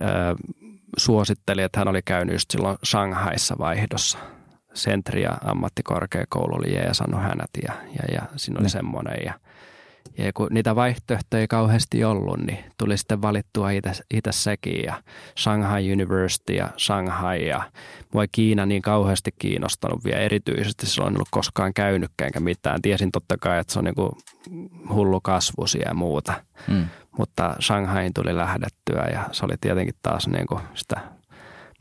[0.00, 0.34] ää,
[0.96, 4.18] suositteli, että hän oli käynyt just silloin Shanghaissa vaihdossa–
[4.78, 8.68] Sentria ammattikorkeakoulu oli jeesannut hänet ja, ja, ja siinä oli ne.
[8.68, 9.16] semmoinen.
[9.24, 9.34] Ja,
[10.18, 13.68] ja kun niitä vaihtoehtoja ei kauheasti ollut, niin tuli sitten valittua
[14.10, 15.02] itse sekin ja
[15.38, 17.70] Shanghai University ja Shanghai ja
[18.12, 20.86] mua ei Kiina niin kauheasti kiinnostanut vielä erityisesti.
[20.86, 22.82] Silloin en ollut koskaan käynytkään enkä mitään.
[22.82, 23.94] Tiesin totta kai, että se on niin
[24.94, 26.32] hullu kasvusia ja muuta.
[26.68, 26.88] Mm.
[27.18, 31.00] Mutta Shanghain tuli lähdettyä ja se oli tietenkin taas niin kuin sitä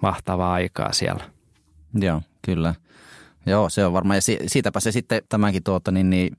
[0.02, 1.24] mahtavaa aikaa siellä.
[1.94, 2.76] Joo, kyllä.
[3.46, 4.18] Joo, se on varmaan.
[4.18, 6.38] Ja siitäpä se sitten tämänkin tuota, niin, niin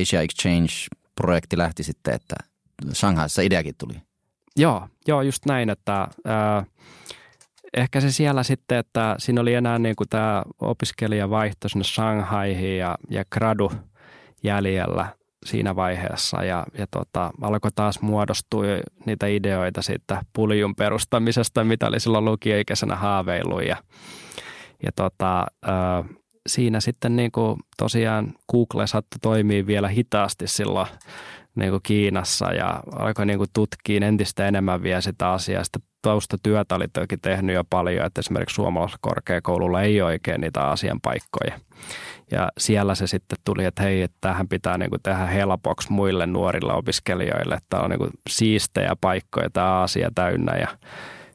[0.00, 2.36] Asia Exchange-projekti lähti sitten, että
[2.92, 3.94] Shanghaissa ideakin tuli.
[4.56, 6.66] Joo, joo just näin, että äh,
[7.76, 12.98] ehkä se siellä sitten, että siinä oli enää niin kuin tämä opiskelijavaihto sinne Shanghaihin ja,
[13.10, 13.72] ja gradu
[14.42, 18.64] jäljellä siinä vaiheessa ja, ja tota, alkoi taas muodostua
[19.06, 23.76] niitä ideoita siitä puljun perustamisesta, mitä oli silloin lukioikäisenä haaveilu ja,
[24.82, 25.70] ja tota, ö,
[26.48, 30.86] siinä sitten niin kuin tosiaan Google sattui toimia vielä hitaasti silloin
[31.54, 35.64] niin kuin Kiinassa ja alkoi niin kuin tutkia entistä enemmän vielä sitä asiaa.
[35.64, 41.00] Sitä taustatyötä oli toki tehnyt jo paljon, että esimerkiksi suomalaisella korkeakoululla ei oikein niitä asian
[41.00, 41.60] paikkoja.
[42.30, 46.26] Ja siellä se sitten tuli, että hei, että tähän pitää niin kuin tehdä helpoksi muille
[46.26, 50.68] nuorille opiskelijoille, että on niin kuin siistejä paikkoja tämä asia täynnä ja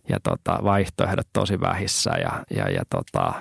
[0.10, 3.34] ja tota, vaihtoehdot tosi vähissä ja, ja, ja tota,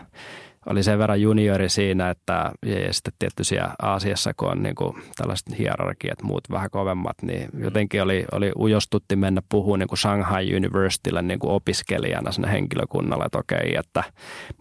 [0.67, 5.59] oli sen verran juniori siinä, että ja sitten tietysti Aasiassa, kun on niin kuin tällaiset
[5.59, 11.23] hierarkiat, muut vähän kovemmat, niin jotenkin oli, oli ujostutti mennä puhumaan niin kuin Shanghai Universitylle
[11.23, 14.05] niin kuin opiskelijana sinne henkilökunnalle, että okei, että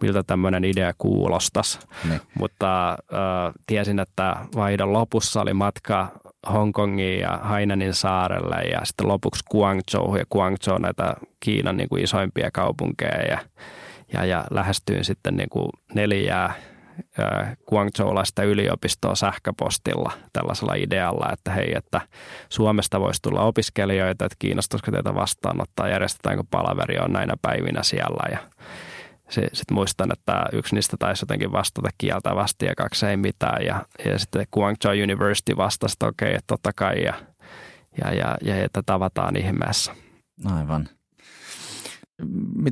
[0.01, 1.79] miltä tämmöinen idea kuulostaisi.
[2.09, 2.19] Ne.
[2.39, 2.97] Mutta äh,
[3.67, 6.07] tiesin, että vaihdon lopussa oli matka
[6.53, 12.49] Hongkongiin ja Hainenin saarelle ja sitten lopuksi Guangzhou ja Guangzhou näitä Kiinan niin kuin isoimpia
[12.53, 13.39] kaupunkeja ja,
[14.13, 16.53] ja, ja lähestyin sitten niin kuin neljää
[17.69, 22.01] Guangzhoulaista yliopistoa sähköpostilla tällaisella idealla, että hei, että
[22.49, 28.37] Suomesta voisi tulla opiskelijoita, että kiinnostaisiko teitä vastaanottaa, järjestetäänkö palaveri on näinä päivinä siellä ja
[29.31, 33.65] sitten muistan, että yksi niistä taisi jotenkin vastata kieltävästi ja kaksi ei mitään.
[33.65, 37.03] Ja, ja sitten Guangzhou University vastasi, että okei, että totta kai.
[37.03, 37.13] Ja,
[38.03, 39.95] ja, ja, ja että tavataan ihmeessä.
[40.45, 40.89] Aivan.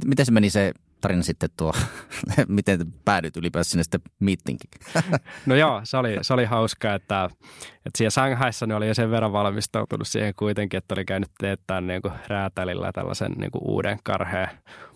[0.05, 0.71] Miten se meni se
[1.01, 1.73] tarina sitten tuo,
[2.47, 4.69] miten päädyt ylipäänsä sinne sitten meetingin?
[5.45, 7.29] No joo, se oli, se oli hauska, että,
[7.75, 11.87] että siellä Shanghaissa ne oli jo sen verran valmistautunut siihen kuitenkin, että oli käynyt teettämään
[11.87, 14.47] niin kuin räätälillä tällaisen niin kuin uuden karheen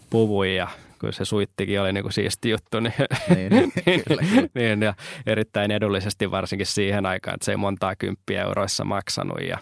[0.09, 0.67] puvun ja
[0.99, 2.93] kun se suittikin oli niin kuin siisti juttu, niin,
[3.35, 3.71] Niin, niin,
[4.07, 4.47] kyllä, kyllä.
[4.55, 4.93] niin ja
[5.25, 9.37] erittäin edullisesti varsinkin siihen aikaan, että se ei montaa kymppiä euroissa maksanut.
[9.49, 9.57] Ja,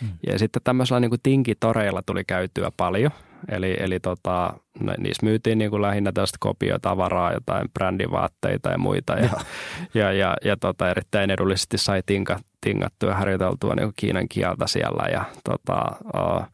[0.00, 0.08] Mm.
[0.26, 3.10] ja sitten tämmöisellä niin kuin tinkitoreilla tuli käytyä paljon.
[3.48, 9.12] Eli, eli tota, no, niissä myytiin niin kuin lähinnä tästä kopiotavaraa, jotain brändivaatteita ja muita.
[9.12, 9.40] Ja, Joo.
[9.94, 14.66] ja, ja, ja tota, erittäin edullisesti sai tinka, tingattua ja harjoiteltua niin kuin kiinan kieltä
[14.66, 15.08] siellä.
[15.08, 16.46] Ja tota, uh,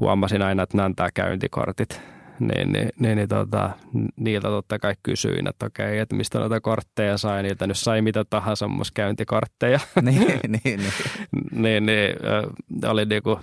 [0.00, 2.00] huomasin aina, että antaa käyntikortit
[2.40, 3.70] niin, niin, niin, niin tota,
[4.16, 7.42] niiltä totta kai kysyin, että okei, että mistä noita kortteja sai.
[7.42, 9.80] Niiltä nyt sai mitä tahansa musta käyntikortteja.
[10.02, 10.80] niin, niin, niin.
[11.52, 12.10] niin, niin
[12.84, 13.40] äh, oli niinku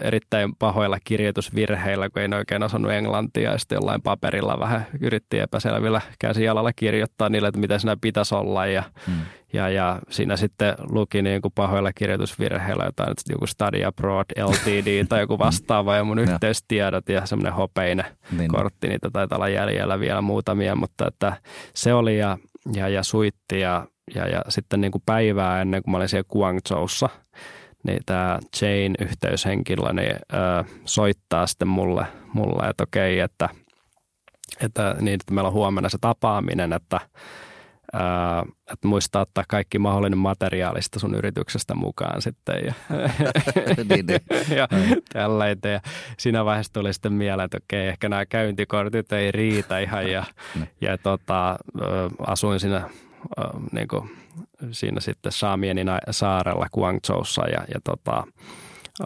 [0.00, 3.52] erittäin pahoilla kirjoitusvirheillä, kun ei oikein osannut englantia.
[3.52, 8.66] Ja sitten jollain paperilla vähän yritti epäselvillä käsialalla kirjoittaa niille, että mitä siinä pitäisi olla.
[8.66, 9.14] Ja, Mm.
[9.52, 15.04] Ja, ja siinä sitten luki niin kuin pahoilla kirjoitusvirheillä jotain, että joku Study Abroad LTD
[15.08, 18.04] tai joku vastaava ja mun yhteystiedot ja semmoinen hopeinen
[18.38, 18.48] Niin.
[18.48, 21.32] kortti, niitä taitaa olla jäljellä vielä muutamia, mutta että
[21.74, 22.38] se oli ja,
[22.74, 26.28] ja, ja suitti ja, ja, ja sitten niin kuin päivää ennen kuin mä olin siellä
[26.32, 27.08] Guangzhoussa,
[27.86, 33.48] niin tämä Jane yhteyshenkilö niin, ö, soittaa sitten mulle, mulle että okei, että,
[34.60, 37.00] että, niin, että meillä on huomenna se tapaaminen, että
[38.72, 42.74] että muistaa ottaa kaikki mahdollinen materiaalista sun yrityksestä mukaan sitten ja,
[43.88, 44.20] niin, niin.
[44.58, 44.68] ja
[45.12, 45.68] tällaita.
[45.68, 45.80] Ja
[46.18, 50.24] siinä vaiheessa tuli sitten mieleen, että okei, ehkä nämä käyntikortit ei riitä ihan ja,
[50.60, 50.68] Ne.
[50.80, 51.56] ja tota,
[52.26, 52.88] asuin siinä,
[53.72, 54.10] niin kuin,
[54.70, 58.24] siinä sitten Saamienin saarella Guangzhoussa ja, ja tota,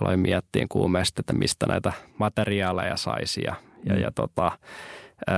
[0.01, 4.01] aloin miettiä kuumeesti, että mistä näitä materiaaleja saisi ja, ja, Mm.
[4.01, 4.53] ja tota,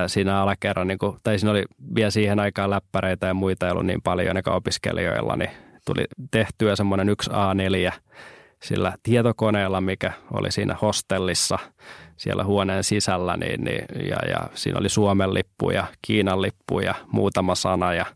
[0.07, 1.65] siinä alakerran, niin kuin, tai siinä oli
[1.95, 5.51] vielä siihen aikaan läppäreitä ja muita ei ollut niin paljon ainakaan opiskelijoilla, niin
[5.85, 7.93] tuli tehtyä semmoinen yksi A4
[8.63, 11.59] sillä tietokoneella, mikä oli siinä hostellissa
[12.17, 16.95] siellä huoneen sisällä, niin, niin, ja, ja siinä oli Suomen lippu ja Kiinan lippu ja
[17.13, 18.07] muutama sana ja,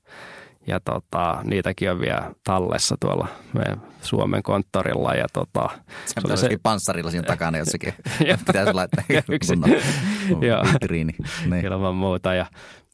[0.67, 5.69] ja tota, niitäkin on vielä tallessa tuolla meidän Suomen konttorilla ja tota,
[6.07, 7.95] Se pitäisi se- panssarilla siinä takana jossakin.
[8.47, 9.53] Pitäisi laittaa Yksi.
[9.57, 9.71] kunnon
[10.49, 10.63] Joo.
[10.73, 11.13] vitriini.
[11.51, 11.65] Niin.
[11.67, 12.35] ilman muuta.
[12.35, 12.47] Ja,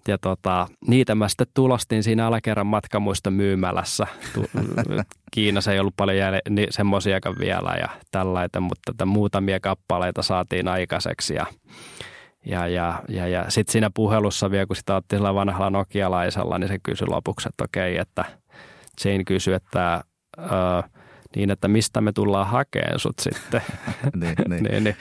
[0.09, 4.07] ja tota, niitä mä sitten tulostin siinä alakerran matkamuista myymälässä.
[5.31, 11.35] Kiinassa ei ollut paljon jäl- ni- semmoisiakaan vielä ja tällaita, mutta muutamia kappaleita saatiin aikaiseksi.
[11.35, 11.47] Ja,
[12.49, 16.69] ja, ja, ja, ja sitten siinä puhelussa vielä, kun sitä otti sillä vanhalla nokialaisella, niin
[16.69, 18.25] se kysyi lopuksi, että okei, että
[19.05, 20.05] Jane kysyi, että
[20.39, 20.43] ö,
[21.37, 23.63] niin, että mistä me tullaan hakemaan sut sitten.
[24.21, 24.63] niin, niin.
[24.65, 24.97] niin, niin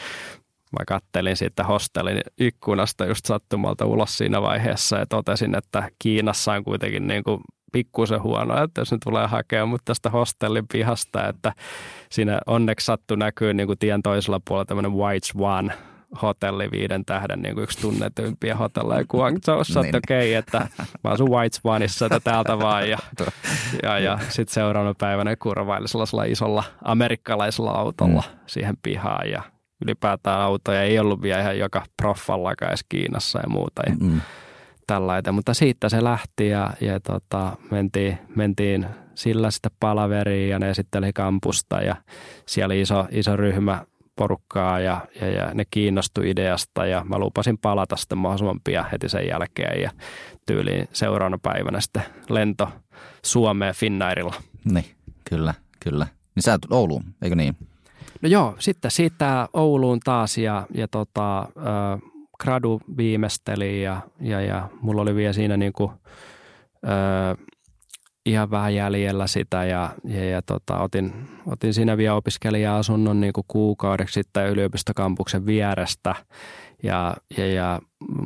[0.71, 6.63] mä kattelin siitä hostelin ikkunasta just sattumalta ulos siinä vaiheessa ja totesin, että Kiinassa on
[6.63, 7.39] kuitenkin niin kuin
[7.71, 11.53] pikkusen huono, että jos ne tulee hakemaan mut tästä hostellin pihasta, että
[12.11, 15.73] siinä onneksi sattu näkyy niin kuin tien toisella puolella tämmöinen White Swan
[16.21, 19.95] hotelli viiden tähden niin kuin yksi tunnetuimpia hotelleja Guangzhoussa, Niin.
[19.95, 20.67] että okei, että
[21.03, 22.97] mä asun White Swanissa, että täältä vaan ja
[23.83, 28.39] ja, ja sitten seuraavana päivänä kurvaili sellaisella isolla amerikkalaisella autolla mm.
[28.45, 29.41] siihen pihaan ja
[29.85, 34.21] ylipäätään autoja ei ollut vielä ihan joka proffallakaan edes Kiinassa ja muuta ja Mm.
[34.87, 35.31] tällaita.
[35.31, 41.13] Mutta siitä se lähti ja, ja tota, mentiin, mentiin sillä sitten palaveriin ja ne esitteli
[41.13, 41.95] kampusta ja
[42.45, 43.85] siellä oli iso, iso ryhmä
[44.17, 49.09] porukkaa ja, ja, ja ne kiinnostui ideasta ja mä lupasin palata sitten mahdollisimman pian heti
[49.09, 49.91] sen jälkeen ja
[50.45, 52.69] tyyliin seuraavana päivänä sitten lento
[53.25, 54.33] Suomeen Finnairilla.
[54.65, 54.85] Niin,
[55.29, 55.53] kyllä,
[55.83, 56.07] kyllä.
[56.35, 57.55] Niin sä Ouluun, eikö niin?
[58.21, 61.47] No joo, sitten siitä Ouluun taas ja, ja tota, äh,
[62.43, 65.91] gradu viimeisteli ja, ja, ja mulla oli vielä siinä niinku,
[66.85, 67.45] äh,
[68.27, 71.13] ihan vähän jäljellä sitä ja, ja, ja tota, otin,
[71.45, 76.15] otin siinä vielä opiskelija-asunnon niinku kuukaudeksi sitten yliopistokampuksen vierestä
[76.83, 77.79] ja, ja, ja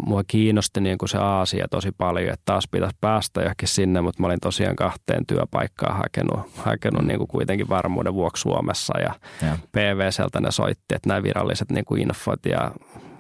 [0.05, 4.27] mua kiinnosti niinku se Aasia tosi paljon, että taas pitäisi päästä johonkin sinne, mutta mä
[4.27, 9.55] olin tosiaan kahteen työpaikkaan hakenut, hakenut niinku kuitenkin varmuuden vuoksi Suomessa ja Joo.
[9.71, 12.71] PVCltä ne soitti, että nämä viralliset niin kuin infot ja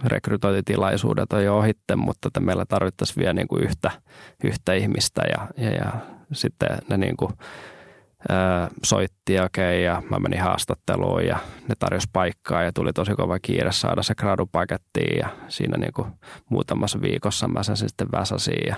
[0.03, 3.91] rekrytointitilaisuudet on jo ohitte, mutta että meillä tarvittaisiin vielä niin kuin yhtä,
[4.43, 5.91] yhtä ihmistä ja, ja, ja
[6.33, 7.31] sitten ne niin kuin,
[8.29, 13.39] ää, soitti okei ja mä menin haastatteluun ja ne tarjosi paikkaa ja tuli tosi kova
[13.39, 16.07] kiire saada se gradupakettiin ja siinä niin kuin
[16.49, 18.75] muutamassa viikossa mä sen sitten väsäsin ja,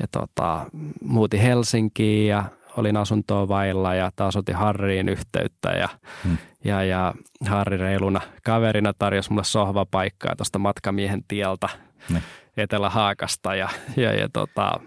[0.00, 0.66] ja tota,
[1.04, 2.44] muutin Helsinkiin ja
[2.76, 5.88] olin asuntoa vailla ja taas otin Harriin yhteyttä ja,
[6.24, 6.36] Hmm.
[6.64, 7.14] ja, ja
[7.48, 11.68] Harri reiluna kaverina tarjosi mulle sohvapaikkaa tuosta matkamiehen tieltä
[12.08, 12.22] Niin.
[12.56, 14.80] Etelä-Haakasta ja, ja, ja tota,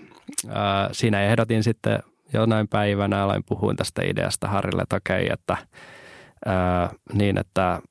[0.49, 1.99] ää, siinä ehdotin sitten
[2.33, 5.57] jonain päivänä, aloin puhuin tästä ideasta Harrille, että okei, että
[6.45, 7.81] ää, niin, että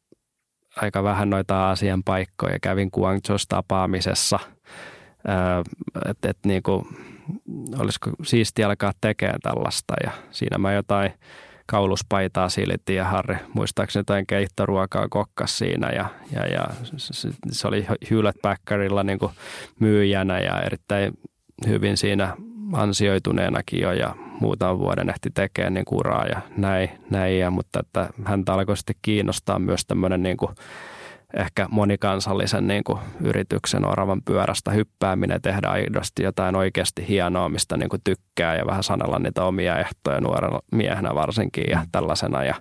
[0.77, 2.59] aika vähän noita Aasian paikkoja.
[2.63, 4.39] Kävin Guangzhoussa tapaamisessa,
[6.09, 6.87] että et niinku,
[7.79, 9.95] olisiko siisti alkaa tekemään tällaista.
[10.05, 11.13] Ja siinä mä jotain
[11.67, 15.91] kauluspaitaa silitin ja Harri muistaakseni jotain keittoruokaa kokkas siinä.
[15.91, 16.65] Ja, ja, ja
[16.97, 19.19] se, se oli Hewlett Packardilla niin
[19.81, 21.13] myyjänä ja erittäin
[21.67, 22.37] hyvin siinä
[22.73, 28.11] ansioituneenakin jo ja muutaman vuoden ehti tekemään niin uraa ja näin, näin ja, mutta että
[28.25, 30.51] häntä alkoi sitten kiinnostaa myös tämmöinen niin kuin
[31.37, 37.89] ehkä monikansallisen niin kuin yrityksen oravan pyörästä hyppääminen, tehdä aidosti jotain oikeasti hienoa, mistä niin
[37.89, 42.45] kuin tykkää ja vähän sanella niitä omia ehtoja nuorena miehenä varsinkin ja tällaisena.
[42.45, 42.55] Ja,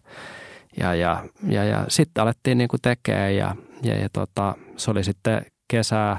[0.78, 5.04] ja, ja, ja, ja sitten alettiin niin kuin tekemään ja, ja, ja tota, se oli
[5.04, 6.18] sitten kesää,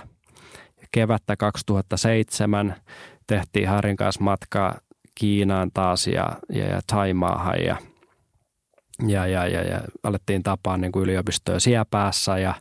[0.93, 2.75] kevättä 2007
[3.27, 4.79] tehtiin Harin kanssa matkaa
[5.15, 7.77] Kiinaan taas ja, ja, ja Taimaahan ja,
[9.07, 12.55] ja, ja, ja, ja alettiin tapaa niin kuin yliopistoja siellä päässä ja,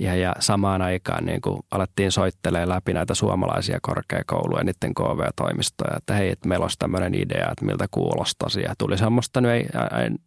[0.00, 6.14] ja, ja samaan aikaan niin kuin alettiin soittelemaan läpi näitä suomalaisia korkeakouluja, niiden KV-toimistoja, että
[6.14, 8.60] hei, että meillä olisi tämmöinen idea, että miltä kuulostaisi.
[8.60, 9.66] Ja tuli semmoista ei,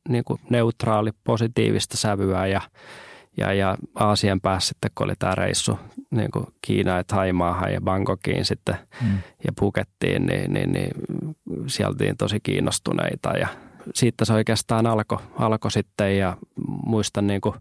[0.09, 2.61] niin kuin neutraali, positiivista sävyä ja,
[3.37, 5.79] ja, ja Aasian päässä sitten, kun oli tämä reissu
[6.11, 9.17] niin kuin Kiinaan ja Taimaahan ja Bangkokiin sitten mm.
[9.45, 10.91] ja Pukettiin, niin, niin, niin
[11.67, 13.47] sieltä tosi kiinnostuneita ja
[13.93, 16.37] siitä se oikeastaan alkoi alko sitten ja
[16.85, 17.55] muistan niin kuin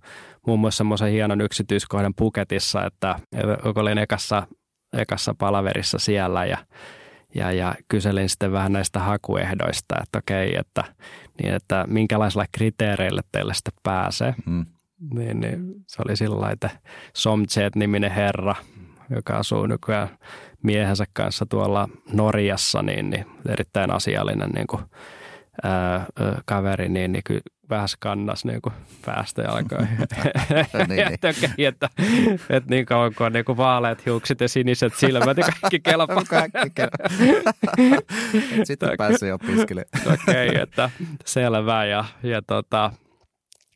[0.47, 3.19] muun muassa semmoisen hienon yksityiskohdan Puketissa, että
[3.65, 4.47] olin ekassa,
[4.93, 6.59] ekassa palaverissa siellä ja
[7.35, 10.85] ja, ja kyselin sitten vähän näistä hakuehdoista, että okei, että,
[11.43, 14.35] niin että minkälaisilla kriteereillä teille sitten pääsee.
[14.47, 14.67] Mm.
[15.15, 16.71] Niin, niin se oli sillä että
[17.15, 18.55] Somchet-niminen herra,
[19.11, 20.09] joka asuu nykyään
[20.63, 24.83] miehensä kanssa tuolla Norjassa, niin, niin erittäin asiallinen niin kuin,
[25.63, 26.07] ää,
[26.45, 28.73] kaveri, niin, niin kyllä vähän skannas niin kuin
[29.07, 29.79] päästä ja alkoi
[30.89, 30.89] niin,
[31.57, 31.69] niin.
[31.69, 31.89] että,
[32.51, 36.23] että niin kauan kuin on niin kuin vaaleat hiukset ja siniset silmät ja kaikki kelpaa.
[36.31, 37.09] kaikki kelpaa.
[38.65, 39.89] Sitten pääsee opiskelemaan.
[40.07, 40.91] Okei, okay, että
[41.25, 42.93] selvä ja, ja tota,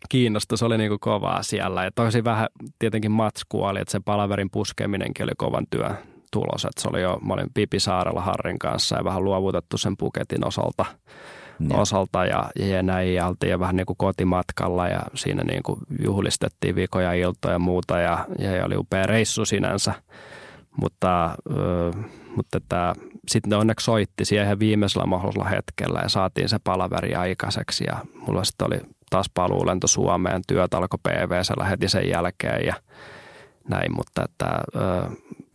[0.09, 1.85] kiinnostus oli niin kuin kovaa siellä.
[1.85, 5.99] Ja tosi vähän tietenkin matskua oli, että se palaverin puskeminenkin oli kovan työn
[6.33, 6.65] tulos.
[6.65, 10.85] Että se oli jo, mä olin Pipisaarella Harrin kanssa ja vähän luovutettu sen puketin osalta,
[11.71, 11.77] ja.
[11.77, 13.15] osalta ja, ja näin.
[13.15, 17.99] Ja oltiin vähän niin kuin kotimatkalla ja siinä niin kuin juhlistettiin viikoja iltoja ja muuta
[17.99, 19.95] ja, ja oli upea reissu sinänsä.
[20.81, 21.37] Mutta,
[22.37, 22.95] mutta tämä,
[23.29, 28.45] sitten ne onneksi soitti siihen viimeisellä mahdollisella hetkellä ja saatiin se palaveri aikaiseksi ja mulla
[28.45, 32.75] sitten oli taas paluulento Suomeen, työt alkoi PVCllä heti sen jälkeen ja
[33.69, 34.47] näin, mutta että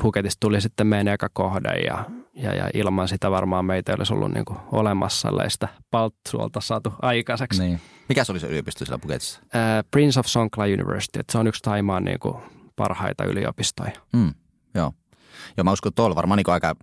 [0.02, 4.14] Phuketista tuli sitten meidän eka kohde ja, ja, ja, ilman sitä varmaan meitä ei olisi
[4.14, 7.64] ollut niin kuin olemassa sitä paltsuolta saatu aikaiseksi.
[7.64, 7.82] Niin.
[8.10, 9.42] Mikä se oli se yliopisto siellä Phuketissa?
[9.92, 12.38] Prince of Songkla University, että se on yksi Taimaan niin kuin
[12.76, 13.92] parhaita yliopistoja.
[14.14, 14.34] Mm,
[14.76, 14.94] joo.
[15.58, 16.76] Joo, mä uskon, että tuolla varmaan niin aika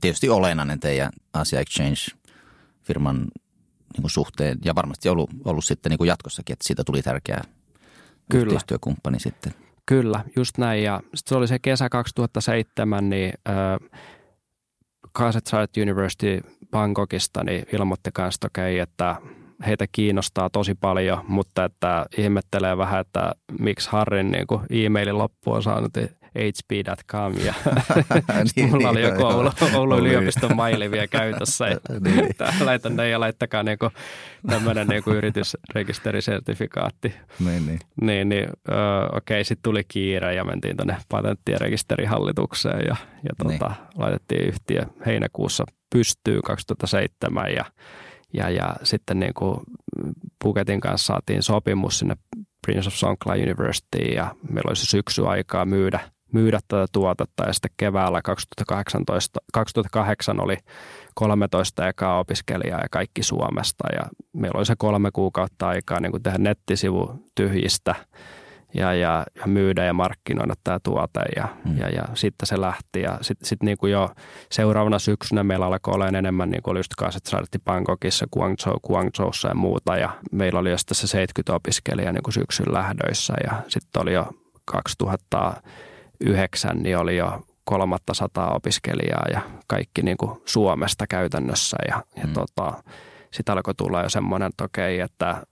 [0.00, 3.24] tietysti olennainen teidän Asia Exchange-firman
[3.98, 7.40] niin suhteen ja varmasti ollut, ollut sitten niin kuin jatkossakin, että siitä tuli tärkeä
[8.30, 8.44] Kyllä.
[8.44, 9.54] yhteistyökumppani sitten.
[9.86, 10.82] Kyllä, just näin.
[10.82, 14.00] Ja sitten se oli se kesä 2007, niin äh,
[15.12, 19.16] Kasetside University Bangkokista niin ilmoitti kanssa, että okei, että
[19.66, 25.62] heitä kiinnostaa tosi paljon, mutta että ihmettelee vähän, että miksi Harrin niin e-mailin loppu on
[25.62, 25.92] saanut
[26.34, 27.54] hp.com ja
[28.56, 31.64] niin, mulla oli joku Oulu, Oulu yliopiston maili vielä käytössä.
[31.74, 32.34] Ja niin, niin.
[32.60, 33.90] Laitan ne ja laittakaa niinku
[34.46, 37.14] tämmöinen niinku yritysrekisterisertifikaatti.
[37.44, 37.78] Niin, niin.
[38.00, 38.72] niin, niin ö,
[39.16, 43.88] okei, sitten tuli kiire ja mentiin tuonne patenttien rekisterihallitukseen ja, ja tota, niin.
[43.94, 47.64] laitettiin yhtiö heinäkuussa pystyy 2007 ja
[48.34, 49.60] ja, ja sitten niin kuin
[50.44, 52.16] Puketin kanssa saatiin sopimus sinne
[52.66, 56.00] Prince of Songkla University ja meillä oli se syksy aikaa myydä
[56.34, 60.56] myydä tätä tuotetta ja sitten keväällä 2018, 2008 oli
[61.14, 66.22] 13 ekaa opiskelijaa ja kaikki Suomesta ja meillä oli se kolme kuukautta aikaa niin kuin
[66.22, 67.94] tehdä nettisivu tyhjistä
[68.74, 71.78] ja, ja, ja myydä ja markkinoida tämä tuote ja, mm.
[71.78, 74.10] ja, ja sitten se lähti ja sitten sit niin kuin jo
[74.52, 79.48] seuraavana syksynä meillä alkoi olla enemmän niin kuin oli just kanssa, että Bangkokissa, Guangzhou, Guangzhoussa
[79.48, 83.62] ja muuta ja meillä oli jo sitten se 70 opiskelijaa niin kuin syksyn lähdöissä ja
[83.68, 84.26] sitten oli jo
[84.64, 85.54] 2000
[86.20, 91.76] yhdeksän, niin oli jo kolmatta sataa opiskelijaa ja kaikki niin kuin Suomesta käytännössä.
[91.88, 92.32] Ja, ja mm.
[92.32, 92.72] tota,
[93.30, 95.42] sitten alkoi tulla jo semmoinen, että okei, että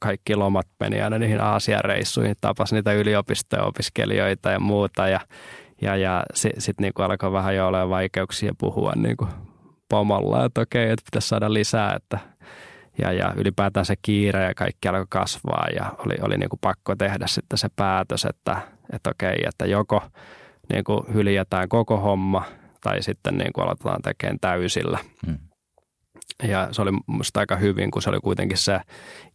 [0.00, 5.08] kaikki lomat meni aina niihin Aasian reissuihin, tapas niitä yliopistojen opiskelijoita ja muuta.
[5.08, 5.20] Ja,
[5.82, 9.30] ja, ja sitten sit niin alkoi vähän jo olemaan vaikeuksia puhua niin kuin
[9.88, 12.18] pomolla, että okei, että pitäisi saada lisää, että
[12.98, 16.96] ja, ja ylipäätään se kiire ja kaikki alkoi kasvaa ja oli, oli niin kuin pakko
[16.96, 18.60] tehdä sitten se päätös, että,
[18.92, 20.02] että okei, että joko
[20.72, 22.44] niin kuin hyljätään koko homma
[22.80, 24.98] tai sitten niin kuin aloitetaan tekemään täysillä.
[25.26, 25.38] Hmm.
[26.42, 28.80] Ja se oli musta aika hyvin, kun se oli kuitenkin se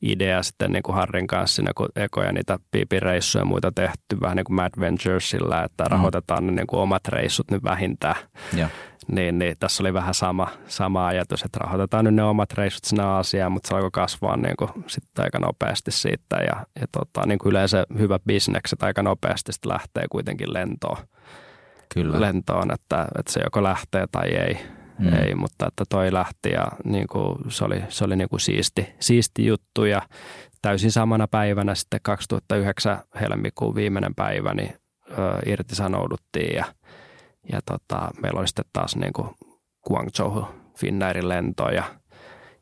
[0.01, 4.37] idea sitten niin kuin Harrin kanssa siinä, kun ekoja niitä piipireissuja ja muita tehty vähän
[4.37, 5.91] niin kuin Mad Venturesilla, että mm.
[5.91, 8.15] rahoitetaan ne niin kuin omat reissut nyt vähintään.
[8.53, 8.69] Ja.
[9.07, 13.03] Niin, niin, tässä oli vähän sama, sama ajatus, että rahoitetaan nyt ne omat reissut sinne
[13.03, 17.39] Aasiaan, mutta se alkoi kasvaa niin kuin sitten aika nopeasti siitä ja, ja tota, niin
[17.39, 20.97] kuin yleensä hyvä bisnekset aika nopeasti sitten lähtee kuitenkin lentoon.
[21.93, 22.21] Kyllä.
[22.21, 24.76] lentoon, että, että se joko lähtee tai ei.
[24.99, 25.13] Mm.
[25.13, 28.89] ei mutta että toi lähti ja niin kuin se oli, se oli niin kuin siisti,
[28.99, 30.01] siisti juttu ja
[30.61, 34.73] täysin samana päivänä sitten 2009 helmikuun viimeinen päivä niin
[35.11, 36.65] ö, irtisanouduttiin ja,
[37.51, 39.29] ja tota, meillä oli sitten taas niin kuin
[39.87, 40.45] Guangzhou
[40.77, 41.83] Finnairin lento ja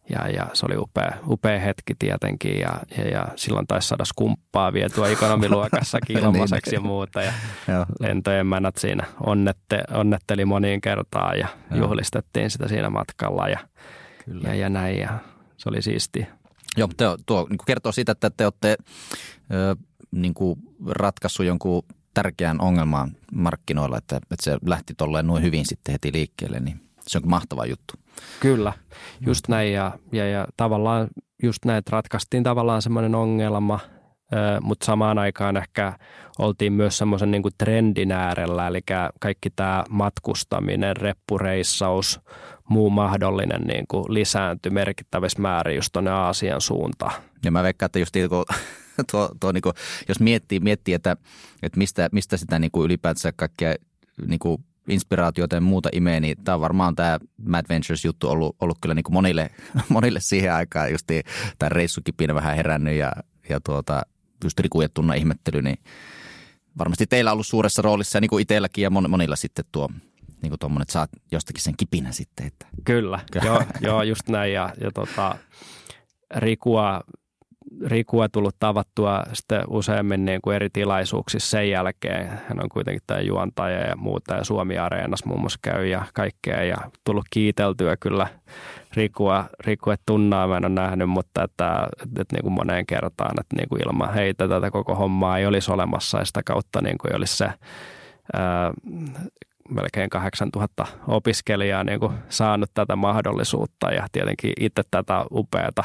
[0.09, 4.73] ja, ja se oli upea, upea hetki tietenkin ja, ja, ja silloin taisi saada skumppaa
[4.73, 6.83] vietua ekonomiluokassakin ilmaiseksi niin.
[6.83, 7.21] ja muuta.
[7.21, 7.33] Ja
[7.99, 11.79] lentojen mänät siinä onnette, onnetteli moniin kertaan ja Joo.
[11.79, 13.59] juhlistettiin sitä siinä matkalla ja,
[14.25, 14.49] Kyllä.
[14.49, 15.19] ja, ja näin ja
[15.57, 16.27] se oli siisti.
[16.77, 18.77] Joo, te, tuo niin kertoo siitä, että te olette
[19.53, 19.75] ö,
[20.11, 21.83] niin kuin ratkaissut jonkun
[22.13, 27.17] tärkeän ongelman markkinoilla, että, että se lähti tolleen noin hyvin sitten heti liikkeelle, niin se
[27.17, 27.93] on mahtava juttu.
[28.39, 28.73] Kyllä,
[29.25, 29.73] just näin.
[29.73, 31.07] Ja, ja, ja tavallaan
[31.43, 33.79] just näin, että ratkaistiin tavallaan semmoinen ongelma,
[34.61, 35.93] mutta samaan aikaan ehkä
[36.39, 38.81] oltiin myös semmoisen niin trendin äärellä, eli
[39.19, 42.19] kaikki tämä matkustaminen, reppureissaus,
[42.69, 47.13] muu mahdollinen niin kuin lisääntyi merkittävissä määrin just tuonne Aasian suuntaan.
[47.45, 48.45] Ja mä veikkaan, että just tuo,
[49.11, 49.73] tuo, tuo niin kuin,
[50.07, 51.17] jos miettii, miettii että,
[51.63, 53.75] että mistä, mistä sitä niin kuin ylipäätänsä kaikkea
[54.27, 58.77] niin kuin inspiraatiota ja muuta imee, niin tämä on varmaan tämä Mad Ventures-juttu ollut, ollut
[58.81, 59.49] kyllä niin kuin monille,
[59.89, 61.07] monille siihen aikaan just
[61.59, 63.11] tämä reissukipinä vähän herännyt ja,
[63.49, 64.01] ja tuota,
[64.43, 65.77] just rikujettuna ihmettely, niin
[66.77, 69.89] varmasti teillä on ollut suuressa roolissa niin kuin itselläkin ja monilla sitten tuo
[70.41, 72.47] niin kuin tuommoinen, että saat jostakin sen kipinä sitten.
[72.47, 72.67] Että.
[72.85, 75.37] Kyllä, joo, joo, just näin ja, ja tota,
[76.35, 77.01] Rikua
[77.85, 82.27] Rikua tullut tavattua sitten useammin niin kuin eri tilaisuuksissa sen jälkeen.
[82.27, 86.63] Hän on kuitenkin tämä juontaja ja muuta ja Suomi Areenassa muun muassa käy ja kaikkea
[86.63, 88.27] ja tullut kiiteltyä kyllä
[88.95, 93.35] Rikua, Rikua tunnaa mä en ole nähnyt, mutta että, että, että niin kuin moneen kertaan,
[93.39, 96.97] että niin kuin ilman heitä tätä koko hommaa ei olisi olemassa ja sitä kautta niin
[96.97, 97.49] kuin ei olisi se
[98.33, 98.73] ää,
[99.69, 105.83] melkein 8000 opiskelijaa niin kuin saanut tätä mahdollisuutta ja tietenkin itse tätä upeata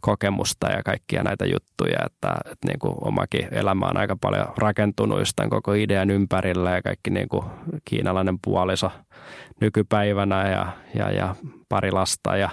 [0.00, 5.20] kokemusta ja kaikkia näitä juttuja, että, että niin kuin omakin elämä on aika paljon rakentunut
[5.50, 7.44] koko idean ympärillä ja kaikki niin kuin
[7.84, 8.92] kiinalainen puoliso
[9.60, 11.34] nykypäivänä ja, ja, ja
[11.68, 12.50] pari lasta ja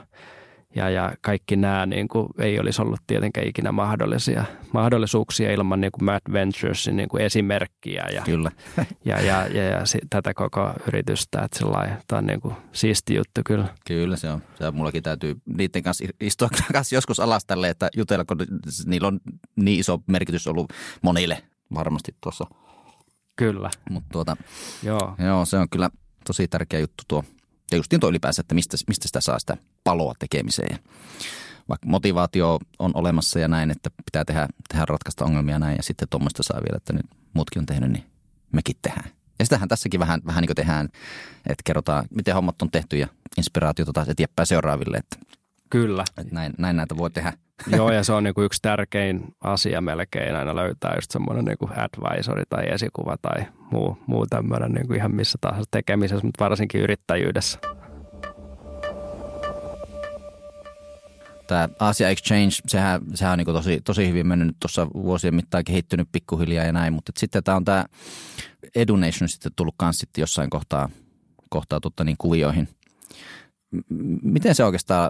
[0.78, 5.92] ja, ja kaikki nämä niin kuin, ei olisi ollut tietenkään ikinä mahdollisia, mahdollisuuksia ilman niin
[5.92, 8.52] kuin Mad Venturesin niin kuin esimerkkiä ja, kyllä.
[9.06, 11.42] ja, ja, ja, ja tätä koko yritystä.
[11.42, 11.60] Että
[12.08, 13.68] tämä on niin kuin siisti juttu kyllä.
[13.88, 14.42] Kyllä se on.
[14.58, 14.76] Se on.
[14.76, 18.38] Mullakin täytyy niiden kanssa istua kanssa joskus alas tälle, että jutella, kun
[18.86, 19.20] niillä on
[19.56, 22.46] niin iso merkitys ollut monille varmasti tuossa.
[23.36, 23.70] Kyllä.
[23.90, 24.38] Mutta tuota,
[24.84, 25.16] joo.
[25.26, 25.90] joo, se on kyllä
[26.28, 27.24] tosi tärkeä juttu tuo–
[27.72, 29.58] ja justiin tuo ylipäänsä, että mistä, mistä sitä saa sitä
[29.88, 30.80] paloa tekemiseen.
[31.70, 36.08] Vaikka motivaatio on olemassa ja näin, että pitää tehdä, tehdä ratkaista ongelmia näin ja sitten
[36.10, 38.04] tuommoista saa vielä, että nyt muutkin on tehnyt, niin
[38.52, 39.10] mekin tehdään.
[39.40, 40.90] Ja sitähän tässäkin vähän, vähän niin kuin tehdään,
[41.38, 43.08] että kerrotaan, miten hommat on tehty ja
[43.38, 44.98] inspiraatiota taas eteenpäin seuraaville.
[44.98, 45.18] Että,
[45.70, 46.04] Kyllä.
[46.18, 47.34] Että näin, näin näitä voi tehdä.
[47.68, 52.44] Joo, ja se on niinku yksi tärkein asia melkein aina löytää just semmoinen niinku advisori
[52.50, 57.77] tai esikuva tai muu, muu tämmöinen niinku ihan missä tahansa tekemisessä, mutta varsinkin yrittäjyydessä.
[61.48, 66.10] Tämä Asia Exchange, sehän, sehän on niin tosi, tosi hyvin mennyt tuossa vuosien mittaan kehittynyt
[66.12, 67.86] pikkuhiljaa ja näin, mutta sitten tämä on tämä
[68.76, 70.90] Edunation sitten tullut kanssa sitten jossain kohtaa,
[71.50, 72.70] kohtaa totta niin kuvioihin.
[74.24, 75.10] Miten se oikeastaan,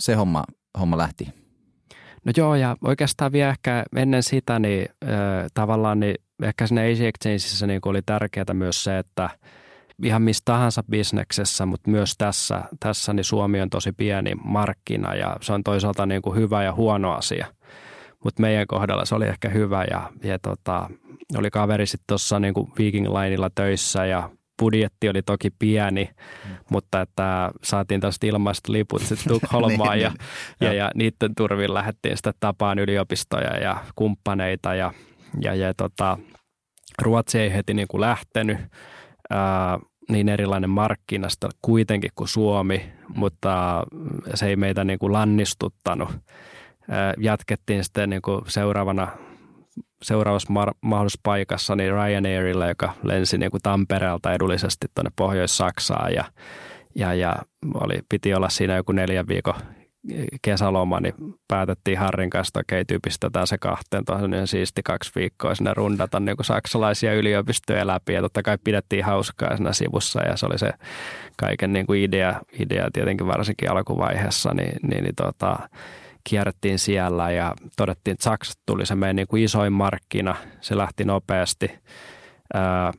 [0.00, 0.44] se homma,
[0.78, 1.28] homma lähti?
[2.24, 5.10] No joo, ja oikeastaan vielä ehkä ennen sitä, niin äh,
[5.54, 9.30] tavallaan niin ehkä sinne Asia Exchangeissa niin oli tärkeää myös se, että
[10.04, 15.36] ihan missä tahansa bisneksessä, mutta myös tässä, tässä niin Suomi on tosi pieni markkina ja
[15.40, 17.46] se on toisaalta niin kuin hyvä ja huono asia.
[18.24, 20.90] Mutta meidän kohdalla se oli ehkä hyvä ja, ja tota,
[21.36, 26.10] oli kaveri sitten tuossa niin Viking Lineilla töissä ja budjetti oli toki pieni,
[26.48, 26.56] mm.
[26.70, 30.18] mutta että saatiin tästä ilmaista liput sitten Tukholmaan niin, ja, niin,
[30.60, 34.92] ja, ja, niiden turvin lähdettiin sitten tapaan yliopistoja ja kumppaneita ja,
[35.40, 36.18] ja, ja tota,
[37.02, 38.58] Ruotsi ei heti niin kuin lähtenyt.
[39.30, 39.78] Ää,
[40.10, 43.82] niin erilainen markkinasta kuitenkin kuin Suomi, mutta
[44.34, 46.08] se ei meitä niin kuin lannistuttanut.
[47.18, 49.08] Jatkettiin sitten niin kuin seuraavana
[50.02, 56.24] seuraavassa mahdollispaikassa niin Ryanairilla, joka lensi niin kuin Tampereelta edullisesti tuonne Pohjois-Saksaan ja,
[56.94, 57.36] ja, ja
[57.74, 59.54] oli, piti olla siinä joku neljän viikon
[60.42, 61.14] kesäloma, niin
[61.48, 66.20] päätettiin Harrin kanssa, että okei, tyypistetään se kahteen, tuohon niin siisti kaksi viikkoa sinne rundata
[66.20, 70.58] niin kuin saksalaisia yliopistoja läpi ja totta kai pidettiin hauskaa siinä sivussa ja se oli
[70.58, 70.72] se
[71.36, 75.68] kaiken niin kuin idea, idea tietenkin varsinkin alkuvaiheessa, niin, niin, niin tota,
[76.24, 81.04] kierrettiin siellä ja todettiin, että Saksasta tuli se meidän niin kuin isoin markkina, se lähti
[81.04, 81.70] nopeasti.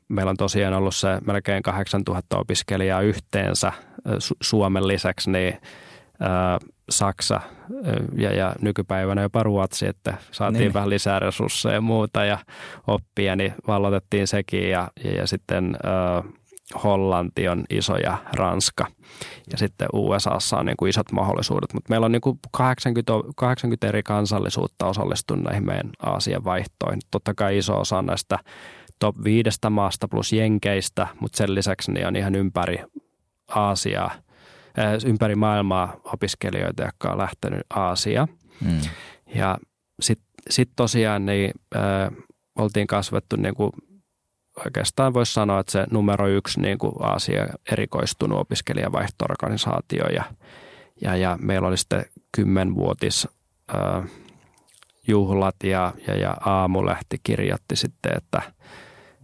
[0.08, 3.72] Meillä on tosiaan ollut se melkein 8000 opiskelijaa yhteensä
[4.42, 5.58] Suomen lisäksi, niin
[6.90, 7.42] Saksa
[8.18, 10.74] ja, ja nykypäivänä jopa Ruotsi, että saatiin niin.
[10.74, 12.38] vähän lisää resursseja ja muuta ja
[12.88, 16.32] oppia, niin vallotettiin sekin ja, ja, ja sitten äh,
[16.84, 18.88] Hollanti on iso ja Ranska
[19.52, 23.88] ja sitten USAssa on niin kuin isot mahdollisuudet, mutta meillä on niin kuin 80, 80
[23.88, 27.02] eri kansallisuutta osallistunut näihin meidän Aasian vaihtoihin.
[27.12, 28.40] Totta kai iso osa näistä
[29.00, 32.80] top viidestä maasta plus jenkeistä, mutta sen lisäksi niin on ihan ympäri
[33.48, 34.12] Aasiaa–
[35.06, 38.28] ympäri maailmaa opiskelijoita, jotka on lähtenyt Aasiaan.
[38.62, 38.82] Mm.
[39.36, 39.58] Ja
[40.02, 42.12] sitten sit tosiaan niin, äh,
[42.56, 43.72] oltiin kasvettu niin kuin,
[44.66, 50.24] oikeastaan voisi sanoa, että se numero yksi niin kuin Aasia erikoistunut opiskelijavaihto-organisaatio ja,
[51.02, 53.28] ja, ja meillä oli sitten kymmenvuotis
[53.76, 54.04] äh,
[55.08, 58.42] juhlat ja, ja, ja Aamulehti kirjoitti sitten, että,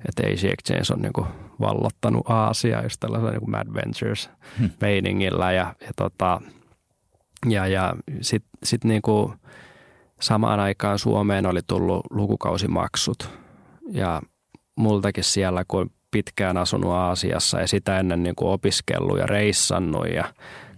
[0.08, 1.28] että Asia Exchange on niin kuin
[1.60, 5.56] vallottanut Aasia just tällaisella niin kuin Mad Ventures-meiningillä hmm.
[5.56, 6.42] ja, ja, tota,
[7.50, 9.34] ja, ja sitten sit niin kuin
[10.22, 13.30] samaan aikaan Suomeen oli tullut lukukausimaksut.
[13.92, 14.22] Ja
[14.76, 20.34] multakin siellä, kun pitkään asunut Aasiassa ja sitä ennen niin kuin opiskellut ja reissannut ja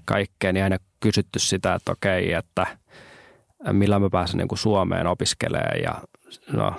[0.05, 2.67] kaikkea, niin aina kysytty sitä, että okei, että
[3.71, 5.81] millä mä pääsen niin kuin Suomeen opiskelemaan.
[5.83, 6.01] Ja
[6.53, 6.75] no,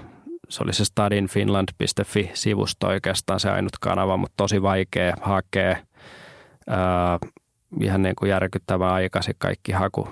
[0.52, 5.76] se oli se stadinfinland.fi-sivusto oikeastaan se ainut kanava, mutta tosi vaikea hakea.
[6.68, 7.18] Ää,
[7.80, 10.08] ihan niin kuin järkyttävän aikaisin kaikki haku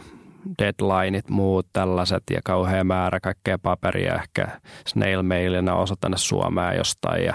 [0.58, 4.48] deadlineit, muut tällaiset ja kauhea määrä kaikkea paperia, ehkä
[4.86, 7.34] snail mailina osa tänne Suomeen jostain ja,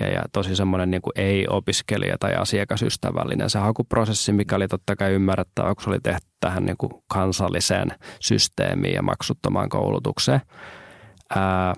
[0.00, 5.74] ja, ja tosi semmoinen niin ei-opiskelija tai asiakasystävällinen se hakuprosessi, mikä oli totta kai ymmärrettävä,
[5.74, 7.88] kun se oli tehty tähän niin kuin kansalliseen
[8.20, 10.40] systeemiin ja maksuttomaan koulutukseen.
[11.36, 11.74] Ää,